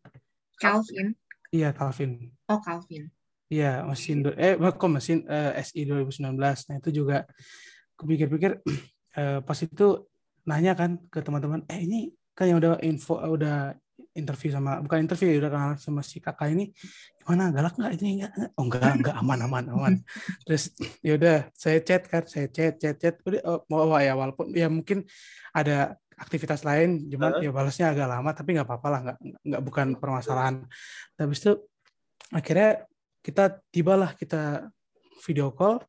Calvin. 0.59 1.15
iya 1.49 1.71
Calvin 1.71 2.35
Oh, 2.51 2.59
Calvin. 2.59 3.09
Iya, 3.53 3.85
mesin 3.85 4.25
do- 4.25 4.37
eh 4.37 4.57
kok 4.57 4.91
mesin 4.91 5.25
eh, 5.29 5.61
SI 5.61 5.85
2019. 5.85 6.37
Nah, 6.69 6.77
itu 6.81 6.91
juga 7.05 7.29
kupikir-pikir 7.99 8.61
eh, 9.21 9.39
pas 9.45 9.59
itu 9.61 9.87
nanya 10.49 10.73
kan 10.77 10.97
ke 11.13 11.21
teman-teman, 11.25 11.65
"Eh, 11.69 11.85
ini 11.85 12.13
kan 12.35 12.51
yang 12.51 12.59
udah 12.59 12.81
info 12.83 13.21
eh, 13.23 13.31
udah 13.31 13.73
interview 14.15 14.51
sama 14.55 14.79
bukan 14.79 15.07
interview 15.07 15.39
udah 15.43 15.51
kenal 15.51 15.71
sama 15.79 16.01
si 16.03 16.23
kakak 16.23 16.55
ini 16.55 16.71
gimana 17.19 17.51
galak 17.51 17.75
nggak 17.75 17.93
ini 17.99 18.23
enggak 18.23 18.33
oh 18.55 18.63
enggak 18.67 18.93
enggak 18.95 19.15
aman 19.19 19.39
aman 19.47 19.65
aman. 19.75 19.95
Terus 20.47 20.71
ya 21.03 21.19
udah 21.19 21.37
saya 21.55 21.79
chat 21.83 22.03
kan 22.07 22.23
saya 22.27 22.47
chat 22.51 22.79
chat 22.79 22.95
chat 22.99 23.15
udah 23.27 23.43
oh, 23.47 23.61
mau 23.67 23.91
ya 23.99 24.15
walaupun 24.15 24.55
ya 24.55 24.71
mungkin 24.71 25.03
ada 25.51 25.99
aktivitas 26.15 26.63
lain 26.63 27.11
cuman 27.11 27.43
ya 27.43 27.51
balasnya 27.51 27.91
agak 27.91 28.07
lama 28.07 28.31
tapi 28.31 28.55
nggak 28.55 28.67
apa-apa 28.71 28.89
lah 28.91 29.01
nggak 29.03 29.19
nggak 29.51 29.63
bukan 29.67 29.87
permasalahan. 29.99 30.55
Habis 31.19 31.39
itu 31.43 31.53
akhirnya 32.31 32.87
kita 33.25 33.65
tibalah 33.73 34.13
kita 34.13 34.69
video 35.25 35.49
call. 35.57 35.81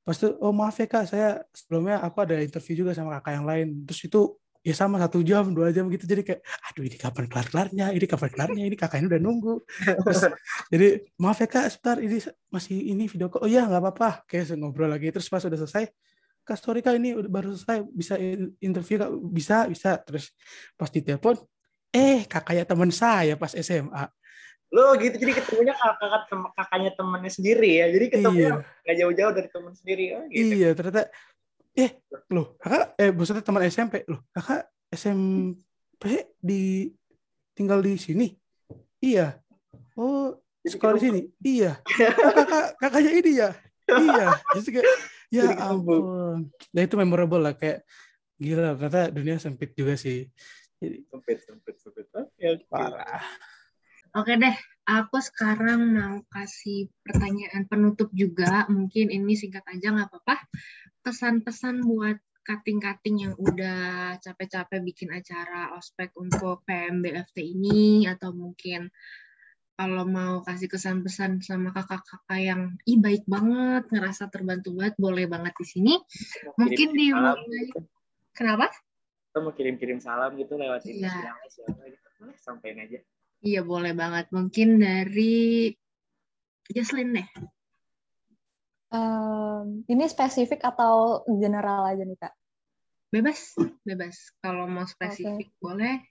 Pas 0.00 0.16
itu 0.16 0.32
oh 0.40 0.56
maaf 0.56 0.80
ya 0.80 0.88
kak 0.88 1.04
saya 1.04 1.44
sebelumnya 1.52 2.00
aku 2.00 2.24
ada 2.24 2.40
interview 2.40 2.80
juga 2.80 2.96
sama 2.96 3.20
kakak 3.20 3.32
yang 3.36 3.44
lain. 3.44 3.68
Terus 3.84 4.00
itu 4.08 4.20
ya 4.64 4.72
sama 4.72 4.96
satu 4.96 5.20
jam 5.20 5.52
dua 5.52 5.68
jam 5.68 5.84
gitu. 5.92 6.08
Jadi 6.08 6.24
kayak 6.24 6.40
aduh 6.40 6.84
ini 6.88 6.96
kapan 6.96 7.24
kelar 7.28 7.46
kelarnya 7.52 7.86
ini 7.92 8.06
kapan 8.08 8.30
kelarnya? 8.32 8.64
Ini 8.64 8.76
kakaknya 8.80 9.06
udah 9.12 9.20
nunggu. 9.20 9.54
Terus 10.08 10.20
jadi 10.72 10.88
maaf 11.20 11.38
ya 11.44 11.48
kak 11.52 11.66
sebentar 11.68 12.00
ini 12.00 12.16
masih 12.48 12.76
ini 12.96 13.04
video 13.04 13.28
call. 13.28 13.44
Oh 13.44 13.50
iya 13.52 13.68
nggak 13.68 13.82
apa-apa. 13.84 14.24
Kayak 14.24 14.56
ngobrol 14.56 14.88
lagi. 14.88 15.12
Terus 15.12 15.28
pas 15.28 15.44
udah 15.44 15.60
selesai 15.60 15.84
kak 16.48 16.56
sorry 16.56 16.80
kak 16.80 16.96
ini 16.96 17.12
baru 17.28 17.52
selesai. 17.52 17.84
Bisa 17.92 18.16
interview 18.64 18.96
kak? 18.96 19.10
Bisa 19.28 19.56
bisa. 19.68 20.00
Terus 20.00 20.32
pas 20.72 20.88
ditelepon 20.88 21.36
eh 21.92 22.24
kakaknya 22.28 22.64
teman 22.68 22.92
saya 22.92 23.36
pas 23.36 23.52
SMA 23.52 24.04
Lo 24.68 24.92
gitu 25.00 25.16
jadi 25.16 25.32
ketemunya 25.32 25.72
kakak 25.72 26.28
tem- 26.28 26.52
kakaknya 26.52 26.90
temannya 26.92 27.32
sendiri 27.32 27.70
ya. 27.80 27.86
Jadi 27.88 28.06
ketemunya 28.12 28.50
iya 28.52 28.82
nggak 28.84 28.96
jauh-jauh 29.00 29.32
dari 29.32 29.48
teman 29.48 29.72
sendiri. 29.72 30.04
Oh, 30.12 30.24
gitu. 30.28 30.52
Iya, 30.54 30.68
ternyata 30.76 31.02
eh 31.72 31.90
loh, 32.28 32.46
kakak 32.60 32.84
eh 33.00 33.10
maksudnya 33.14 33.44
teman 33.44 33.62
SMP. 33.64 34.04
Loh, 34.04 34.20
kakak 34.28 34.68
SMP 34.92 36.04
di 36.36 36.92
tinggal 37.56 37.80
di 37.80 37.96
sini. 37.96 38.28
Iya. 39.00 39.40
Oh, 39.96 40.36
Jadi 40.60 40.70
sekolah 40.76 40.92
di 40.94 41.00
ketemu. 41.00 41.08
sini. 41.16 41.20
Iya. 41.40 41.72
Oh, 42.04 42.32
kakak 42.36 42.64
kakaknya 42.76 43.12
ini 43.16 43.32
ya. 43.34 43.50
Iya. 43.88 44.26
Jadi 44.52 44.68
kayak 44.68 44.86
ya 45.28 45.42
Jadi 45.48 45.54
ketemu. 45.56 45.72
ampun. 45.72 46.38
Nah, 46.76 46.80
itu 46.84 46.94
memorable 47.00 47.40
lah 47.40 47.54
kayak 47.56 47.88
gila 48.36 48.76
ternyata 48.76 49.08
dunia 49.08 49.36
sempit 49.40 49.72
juga 49.72 49.96
sih. 49.96 50.28
Jadi 50.78 51.08
Sempit, 51.08 51.38
sempit, 51.42 51.74
sempit. 51.80 52.06
Oke. 52.12 52.68
parah. 52.68 53.24
Oke 54.16 54.40
deh, 54.40 54.56
aku 54.88 55.20
sekarang 55.20 55.92
mau 55.92 56.16
kasih 56.32 56.88
pertanyaan 57.04 57.68
penutup 57.68 58.08
juga. 58.16 58.64
Mungkin 58.72 59.12
ini 59.12 59.36
singkat 59.36 59.68
aja 59.68 59.92
nggak 59.92 60.08
apa-apa. 60.08 60.48
Pesan-pesan 61.04 61.84
buat 61.84 62.16
kating-kating 62.40 63.28
yang 63.28 63.34
udah 63.36 64.16
capek-capek 64.24 64.80
bikin 64.80 65.12
acara 65.12 65.76
ospek 65.76 66.16
untuk 66.16 66.64
PMBFT 66.64 67.44
ini 67.44 68.08
atau 68.08 68.32
mungkin 68.32 68.88
kalau 69.76 70.08
mau 70.08 70.40
kasih 70.42 70.66
kesan-pesan 70.72 71.44
sama 71.44 71.70
kakak-kakak 71.70 72.40
yang 72.40 72.62
ih 72.88 72.98
baik 72.98 73.28
banget, 73.28 73.86
ngerasa 73.92 74.26
terbantu 74.32 74.74
banget, 74.74 74.96
boleh 74.96 75.28
banget 75.28 75.54
di 75.54 75.66
sini. 75.68 75.94
Mungkin 76.56 76.88
dimulai. 76.96 77.70
gitu. 77.70 77.84
Kenapa? 78.32 78.72
Kita 79.28 79.38
mau 79.44 79.52
kirim-kirim 79.52 80.00
salam 80.00 80.34
gitu 80.40 80.56
lewat 80.56 80.82
ini 80.88 81.04
Iya. 81.04 81.12
sidangnya 81.12 81.48
siapa 81.52 81.82
gitu. 81.92 82.06
Boleh, 82.18 82.36
Sampein 82.40 82.80
aja. 82.80 82.98
Iya 83.42 83.62
boleh 83.62 83.94
banget. 83.94 84.30
Mungkin 84.34 84.82
dari 84.82 85.70
Jesslyn 86.68 87.14
deh. 87.14 87.28
Em, 88.88 89.84
ini 89.86 90.04
spesifik 90.08 90.64
atau 90.64 91.22
general 91.28 91.86
aja 91.86 92.02
nih 92.02 92.18
kak? 92.18 92.34
Bebas, 93.08 93.56
bebas. 93.86 94.16
Kalau 94.42 94.66
mau 94.68 94.84
spesifik 94.84 95.54
boleh. 95.60 96.02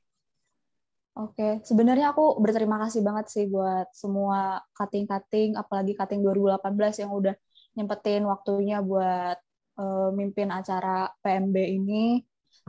Oke, 1.18 1.66
sebenarnya 1.66 2.14
aku 2.14 2.38
berterima 2.38 2.78
kasih 2.86 3.02
banget 3.02 3.26
sih 3.34 3.46
buat 3.50 3.90
semua 3.90 4.62
cutting-cutting, 4.78 5.58
apalagi 5.58 5.98
cutting 5.98 6.22
2018 6.22 7.02
yang 7.02 7.10
udah 7.10 7.34
nyempetin 7.74 8.22
waktunya 8.30 8.86
buat 8.86 9.38
eh, 9.82 10.10
mimpin 10.14 10.54
acara 10.54 11.10
PMB 11.26 11.58
ini. 11.58 12.22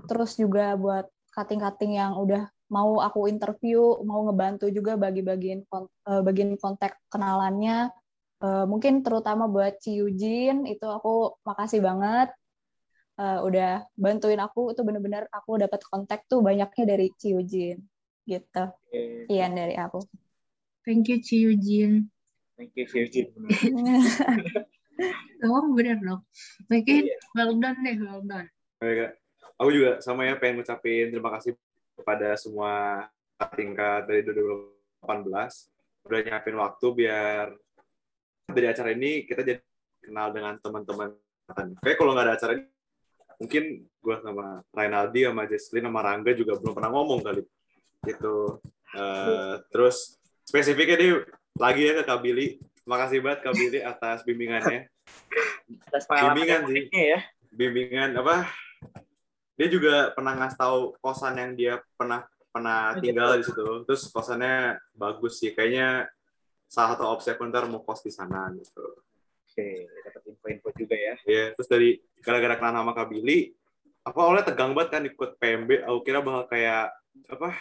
Terus 0.09 0.41
juga 0.41 0.73
buat 0.81 1.05
cutting-cutting 1.37 2.01
yang 2.01 2.17
udah 2.17 2.49
mau 2.69 3.01
aku 3.01 3.29
interview, 3.33 4.01
mau 4.05 4.25
ngebantu 4.29 4.69
juga 4.69 4.97
bagi-bagiin 5.01 5.65
eh, 5.65 6.23
bagiin 6.25 6.57
kontak 6.61 7.01
kenalannya. 7.09 7.89
Eh, 8.39 8.65
mungkin 8.71 9.03
terutama 9.03 9.49
buat 9.51 9.81
Ci 9.83 9.99
Eugene, 9.99 10.69
itu 10.69 10.87
aku 10.87 11.41
makasih 11.43 11.81
banget 11.81 12.29
eh, 13.19 13.39
udah 13.43 13.89
bantuin 13.97 14.41
aku. 14.41 14.73
Itu 14.77 14.85
bener-bener 14.85 15.27
aku 15.33 15.59
dapat 15.59 15.81
kontak 15.89 16.29
tuh 16.29 16.45
banyaknya 16.45 16.85
dari 16.85 17.11
Ci 17.17 17.35
Eugene 17.35 17.83
gitu. 18.29 18.65
Oke. 18.69 19.27
Ian 19.33 19.57
dari 19.57 19.75
aku. 19.77 20.05
Thank 20.85 21.09
you, 21.13 21.19
Ci 21.21 21.45
Eugene. 21.45 22.09
Thank 22.59 22.75
you, 22.75 22.87
Virgin. 22.91 23.31
Oh, 25.39 25.71
bener 25.71 26.03
dong. 26.03 26.27
Oke, 26.67 26.83
Iya. 27.07 27.15
well 27.39 27.55
done 27.55 27.79
deh, 27.87 27.95
well 28.03 28.19
done. 28.27 28.51
Aku 29.55 29.71
juga 29.71 30.03
sama 30.03 30.27
ya 30.27 30.35
pengen 30.35 30.59
ngucapin 30.59 31.15
terima 31.15 31.31
kasih 31.39 31.55
kepada 31.99 32.39
semua 32.39 33.07
tingkat 33.59 34.07
dari 34.07 34.23
2018 34.23 36.07
udah 36.09 36.21
nyiapin 36.25 36.57
waktu 36.57 36.87
biar 36.95 37.47
dari 38.49 38.67
acara 38.67 38.91
ini 38.97 39.29
kita 39.29 39.45
jadi 39.45 39.61
kenal 40.01 40.33
dengan 40.33 40.57
teman-teman. 40.57 41.13
Kayak 41.85 41.97
kalau 42.01 42.17
nggak 42.17 42.25
ada 42.25 42.35
acara 42.41 42.53
ini, 42.57 42.65
mungkin 43.37 43.65
gue 43.85 44.17
sama 44.25 44.65
Rainaldi, 44.73 45.29
sama 45.29 45.43
Jesslyn, 45.45 45.85
sama 45.85 46.01
Rangga 46.01 46.33
juga 46.33 46.57
belum 46.57 46.73
pernah 46.73 46.91
ngomong 46.97 47.21
kali. 47.21 47.45
Gitu. 48.09 48.37
Uh, 48.97 49.61
terus 49.69 50.17
spesifiknya 50.49 50.97
nih 50.97 51.13
lagi 51.61 51.83
ya 51.85 51.93
ke 52.01 52.03
Kak 52.09 52.21
Billy. 52.25 52.57
Makasih 52.89 53.21
banget 53.21 53.45
Kak 53.45 53.53
Billy 53.53 53.85
atas 53.85 54.25
bimbingannya. 54.25 54.89
Atas 55.93 56.09
Bimbingan 56.09 56.65
sih. 56.73 56.89
ya. 56.89 57.21
Bimbingan 57.53 58.17
apa? 58.17 58.49
Dia 59.59 59.67
juga 59.67 60.15
pernah 60.15 60.39
ngasih 60.39 60.59
tahu 60.59 60.79
kosan 61.03 61.35
yang 61.35 61.53
dia 61.59 61.75
pernah 61.99 62.23
pernah 62.55 62.95
Oh, 62.95 63.03
tinggal 63.03 63.31
gitu. 63.37 63.39
di 63.39 63.45
situ. 63.51 63.67
Terus 63.91 64.03
kosannya 64.15 64.79
bagus 64.95 65.43
sih. 65.43 65.51
Kayaknya 65.53 66.07
salah 66.71 66.95
satu 66.95 67.05
opsi 67.11 67.35
aku 67.35 67.43
ntar 67.51 67.67
mau 67.67 67.83
kos 67.83 68.07
di 68.07 68.13
sana 68.15 68.49
gitu. 68.55 69.03
Oke, 69.49 69.91
dapat 70.07 70.23
info-info 70.31 70.69
juga 70.79 70.95
ya. 70.95 71.15
Ya, 71.27 71.45
terus 71.59 71.67
dari 71.67 71.99
gara-gara 72.23 72.55
kenal 72.55 72.87
sama 72.87 72.95
Kak 72.95 73.11
Billy, 73.11 73.51
aku 74.07 74.19
awalnya 74.23 74.47
tegang 74.47 74.71
banget 74.77 74.91
kan 74.95 75.03
ikut 75.03 75.31
PMB. 75.43 75.71
Aku 75.91 75.99
kira 76.07 76.23
bakal 76.23 76.47
kayak 76.47 76.95
apa? 77.27 77.59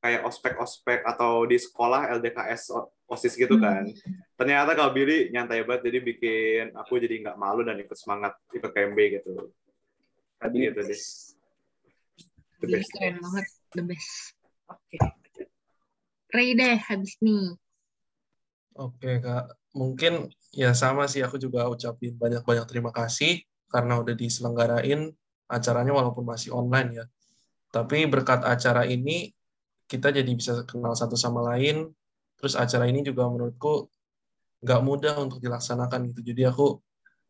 Kayak 0.00 0.22
ospek-ospek 0.24 1.02
atau 1.04 1.44
di 1.44 1.58
sekolah 1.60 2.08
LDKS 2.16 2.72
OSIS 3.10 3.34
gitu 3.36 3.58
kan. 3.58 3.84
Ternyata 4.38 4.72
Kak 4.72 4.94
Billy 4.96 5.28
nyantai 5.34 5.66
banget, 5.66 5.90
jadi 5.90 5.98
bikin 6.00 6.64
aku 6.78 6.96
jadi 7.02 7.20
nggak 7.26 7.36
malu 7.38 7.66
dan 7.66 7.76
ikut 7.76 7.94
semangat 7.98 8.32
ikut 8.54 8.70
PMB 8.72 8.98
gitu. 9.20 9.50
Tadi 10.36 10.56
Gitu 10.68 10.80
deh. 10.80 11.02
The 12.56 12.66
Jadi 12.66 12.72
best. 12.72 12.90
keren 12.96 13.16
banget, 13.20 13.46
the 13.76 13.82
best. 13.84 14.12
Oke. 14.72 14.96
Ray 16.32 16.56
deh 16.56 16.76
habis 16.80 17.14
nih. 17.20 17.54
Oke 18.76 19.24
kak, 19.24 19.56
mungkin 19.72 20.28
ya 20.52 20.76
sama 20.76 21.08
sih 21.08 21.24
aku 21.24 21.40
juga 21.40 21.64
ucapin 21.64 22.12
banyak-banyak 22.12 22.68
terima 22.68 22.92
kasih 22.92 23.40
karena 23.72 23.96
udah 24.04 24.12
diselenggarain 24.12 25.16
acaranya 25.48 25.92
walaupun 25.96 26.28
masih 26.28 26.52
online 26.52 26.90
ya. 26.92 27.04
Tapi 27.72 28.04
berkat 28.04 28.44
acara 28.44 28.84
ini 28.84 29.32
kita 29.88 30.12
jadi 30.12 30.28
bisa 30.28 30.64
kenal 30.68 30.92
satu 30.92 31.16
sama 31.16 31.40
lain. 31.54 31.88
Terus 32.36 32.52
acara 32.52 32.84
ini 32.84 33.00
juga 33.00 33.24
menurutku 33.32 33.88
nggak 34.60 34.80
mudah 34.84 35.14
untuk 35.24 35.40
dilaksanakan 35.40 36.12
gitu. 36.12 36.20
Jadi 36.32 36.42
aku 36.44 36.76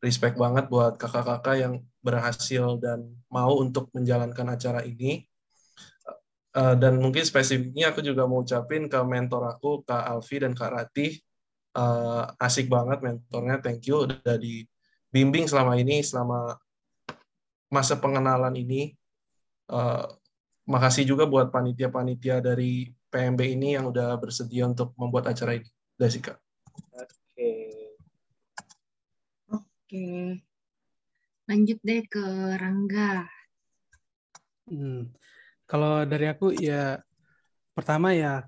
respect 0.05 0.37
banget 0.37 0.69
buat 0.69 0.97
kakak-kakak 1.01 1.57
yang 1.61 1.75
berhasil 2.05 2.79
dan 2.79 3.05
mau 3.33 3.59
untuk 3.59 3.91
menjalankan 3.97 4.57
acara 4.57 4.81
ini. 4.85 5.25
Eh, 6.57 6.75
dan 6.81 6.97
mungkin 7.01 7.25
spesifiknya 7.25 7.93
aku 7.93 8.01
juga 8.01 8.25
mau 8.25 8.41
ucapin 8.41 8.89
ke 8.89 8.99
mentor 9.05 9.45
aku, 9.53 9.85
Kak 9.85 10.05
Alfi 10.09 10.41
dan 10.41 10.57
Kak 10.57 10.73
Ratih, 10.73 11.13
Eh, 11.77 12.25
asik 12.41 12.73
banget 12.73 13.05
mentornya 13.05 13.61
thank 13.61 13.85
you 13.85 14.09
udah 14.09 14.41
dibimbing 14.41 15.45
selama 15.45 15.77
ini 15.77 16.01
selama 16.01 16.57
masa 17.69 18.01
pengenalan 18.01 18.57
ini. 18.57 18.97
Eh, 19.69 20.07
makasih 20.65 21.05
juga 21.05 21.29
buat 21.29 21.53
panitia-panitia 21.53 22.41
dari 22.41 22.89
PMB 23.13 23.41
ini 23.45 23.77
yang 23.77 23.93
udah 23.93 24.17
bersedia 24.17 24.65
untuk 24.65 24.97
membuat 24.97 25.37
acara 25.37 25.61
ini. 25.61 25.69
Sih 26.09 26.25
kak 26.25 26.41
Oke. 29.87 30.43
Lanjut 31.47 31.79
deh 31.87 32.03
ke 32.11 32.19
Rangga. 32.59 33.23
Hmm. 34.67 35.15
Kalau 35.63 36.03
dari 36.03 36.27
aku 36.27 36.51
ya 36.59 36.99
pertama 37.71 38.11
ya 38.11 38.43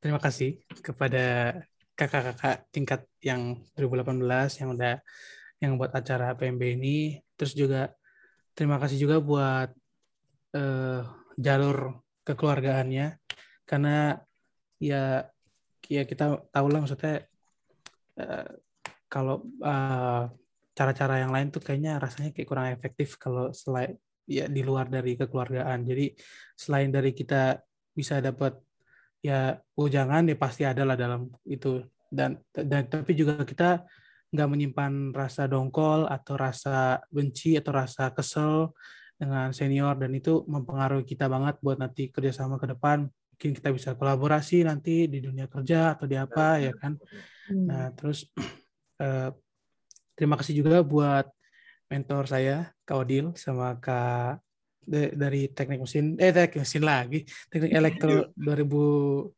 terima 0.00 0.16
kasih 0.16 0.64
kepada 0.80 1.52
kakak-kakak 1.92 2.64
tingkat 2.72 3.04
yang 3.20 3.60
2018 3.76 4.24
yang 4.64 4.68
udah 4.72 5.04
yang 5.60 5.76
buat 5.76 5.92
acara 5.92 6.32
PMB 6.32 6.80
ini. 6.80 7.20
Terus 7.36 7.52
juga 7.52 7.92
terima 8.56 8.80
kasih 8.80 9.04
juga 9.04 9.20
buat 9.20 9.68
eh, 10.56 11.00
jalur 11.36 12.00
kekeluargaannya 12.24 13.20
karena 13.68 14.16
ya 14.80 15.28
ya 15.92 16.08
kita 16.08 16.40
tahu 16.48 16.66
lah 16.72 16.80
maksudnya 16.80 17.28
eh, 18.16 18.48
kalau 19.12 19.44
eh, 19.60 20.24
cara-cara 20.74 21.22
yang 21.22 21.30
lain 21.30 21.54
tuh 21.54 21.62
kayaknya 21.62 22.02
rasanya 22.02 22.34
kayak 22.34 22.48
kurang 22.50 22.68
efektif 22.74 23.14
kalau 23.16 23.54
selain 23.54 23.94
ya 24.26 24.50
di 24.50 24.60
luar 24.66 24.90
dari 24.90 25.14
kekeluargaan. 25.14 25.86
Jadi 25.86 26.12
selain 26.58 26.90
dari 26.90 27.14
kita 27.14 27.62
bisa 27.94 28.18
dapat 28.18 28.58
ya 29.24 29.56
ujangan 29.78 30.28
ya 30.28 30.36
pasti 30.36 30.66
ada 30.66 30.82
lah 30.82 30.98
dalam 30.98 31.30
itu. 31.46 31.80
Dan 32.10 32.42
dan 32.50 32.90
tapi 32.90 33.14
juga 33.14 33.46
kita 33.46 33.86
nggak 34.34 34.48
menyimpan 34.50 35.14
rasa 35.14 35.46
dongkol 35.46 36.10
atau 36.10 36.34
rasa 36.34 36.98
benci 37.06 37.54
atau 37.54 37.70
rasa 37.70 38.10
kesel 38.10 38.74
dengan 39.14 39.54
senior. 39.54 39.94
Dan 39.94 40.10
itu 40.18 40.42
mempengaruhi 40.50 41.06
kita 41.06 41.30
banget 41.30 41.62
buat 41.62 41.78
nanti 41.78 42.10
kerjasama 42.10 42.58
ke 42.58 42.74
depan. 42.74 43.06
Mungkin 43.06 43.50
kita 43.54 43.70
bisa 43.70 43.90
kolaborasi 43.94 44.66
nanti 44.66 45.06
di 45.06 45.22
dunia 45.22 45.46
kerja 45.46 45.94
atau 45.94 46.06
di 46.10 46.18
apa 46.18 46.58
ya 46.58 46.74
kan? 46.74 46.98
Nah, 47.50 47.90
terus 47.94 48.30
eh, 49.04 49.30
terima 50.14 50.38
kasih 50.38 50.62
juga 50.62 50.80
buat 50.82 51.26
mentor 51.90 52.24
saya, 52.26 52.72
Kak 52.86 52.96
Odil, 53.04 53.36
sama 53.36 53.76
Kak 53.78 54.40
de- 54.82 55.12
dari 55.14 55.48
teknik 55.52 55.84
mesin, 55.84 56.16
eh 56.16 56.32
teknik 56.32 56.64
mesin 56.64 56.82
lagi, 56.82 57.20
teknik 57.52 57.72
elektro 57.80 58.32
2018 58.34 59.34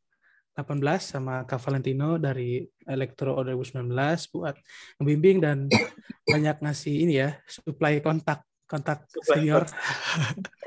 sama 1.03 1.43
Kak 1.45 1.61
Valentino 1.61 2.16
dari 2.16 2.62
elektro 2.87 3.37
2019 3.43 4.33
buat 4.33 4.57
ngebimbing 5.01 5.39
dan 5.43 5.59
banyak 6.33 6.57
ngasih 6.62 6.95
ini 7.07 7.14
ya, 7.22 7.37
supply 7.47 8.01
kontak 8.01 8.47
kontak 8.66 9.07
senior. 9.22 9.66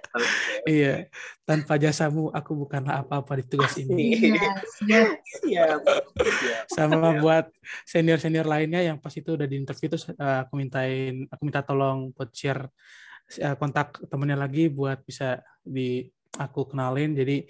Iya, 0.66 1.08
tanpa 1.46 1.78
jasamu 1.78 2.34
aku 2.34 2.52
bukanlah 2.66 3.06
apa-apa 3.06 3.40
di 3.40 3.46
tugas 3.46 3.78
ini. 3.78 4.18
Iya, 4.18 4.52
siap. 4.82 5.08
Siap. 5.24 5.80
Siap. 6.20 6.64
sama 6.70 7.16
buat 7.22 7.50
senior-senior 7.86 8.46
lainnya 8.46 8.82
yang 8.84 8.98
pas 8.98 9.14
itu 9.14 9.36
udah 9.38 9.48
di 9.48 9.56
interview 9.58 9.88
terus 9.92 10.10
uh, 10.14 10.46
aku 10.46 10.54
mintain 10.60 11.26
aku 11.30 11.42
minta 11.48 11.62
tolong 11.64 12.12
buat 12.14 12.30
share 12.34 12.70
uh, 13.42 13.56
kontak 13.56 13.98
temennya 14.10 14.38
lagi 14.38 14.70
buat 14.70 15.02
bisa 15.06 15.42
di 15.64 16.06
aku 16.38 16.70
kenalin 16.70 17.18
jadi 17.18 17.46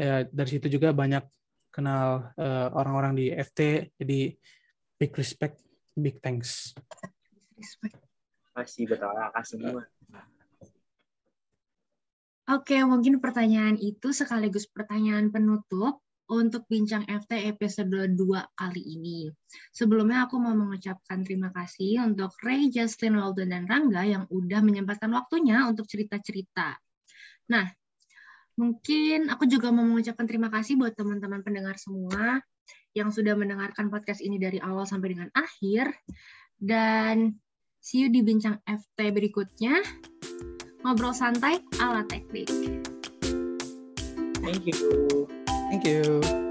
uh, 0.00 0.20
dari 0.26 0.50
situ 0.50 0.66
juga 0.70 0.90
banyak 0.90 1.22
kenal 1.70 2.32
uh, 2.34 2.68
orang-orang 2.72 3.12
di 3.14 3.26
FT 3.30 3.92
jadi 4.00 4.20
big 4.96 5.12
respect 5.14 5.60
big 5.94 6.18
thanks 6.24 6.72
Respect. 7.56 7.96
Masih 8.52 8.84
betul 8.88 9.12
kasih 9.32 9.56
semua. 9.60 9.84
Oke, 12.46 12.78
mungkin 12.86 13.18
pertanyaan 13.18 13.74
itu 13.74 14.14
sekaligus 14.14 14.70
pertanyaan 14.70 15.34
penutup 15.34 15.98
untuk 16.30 16.62
Bincang 16.70 17.02
FT 17.02 17.42
episode 17.50 17.90
2 17.90 18.14
kali 18.54 18.82
ini. 18.86 19.26
Sebelumnya 19.74 20.30
aku 20.30 20.38
mau 20.38 20.54
mengucapkan 20.54 21.26
terima 21.26 21.50
kasih 21.50 22.06
untuk 22.06 22.30
Ray, 22.46 22.70
Justin, 22.70 23.18
Walden, 23.18 23.50
dan 23.50 23.66
Rangga 23.66 24.06
yang 24.06 24.30
udah 24.30 24.62
menyempatkan 24.62 25.10
waktunya 25.10 25.66
untuk 25.66 25.90
cerita-cerita. 25.90 26.78
Nah, 27.50 27.66
mungkin 28.54 29.26
aku 29.26 29.50
juga 29.50 29.74
mau 29.74 29.82
mengucapkan 29.82 30.30
terima 30.30 30.46
kasih 30.46 30.78
buat 30.78 30.94
teman-teman 30.94 31.42
pendengar 31.42 31.74
semua 31.82 32.38
yang 32.94 33.10
sudah 33.10 33.34
mendengarkan 33.34 33.90
podcast 33.90 34.22
ini 34.22 34.38
dari 34.38 34.62
awal 34.62 34.86
sampai 34.86 35.18
dengan 35.18 35.30
akhir. 35.34 35.90
Dan 36.54 37.34
see 37.82 38.06
you 38.06 38.08
di 38.10 38.22
Bincang 38.22 38.62
FT 38.62 38.98
berikutnya 39.10 39.82
ngobrol 40.86 41.10
santai 41.10 41.58
ala 41.82 42.06
teknik. 42.06 42.46
Thank 44.46 44.62
you. 44.70 45.26
thank 45.70 45.84
you 45.84 46.45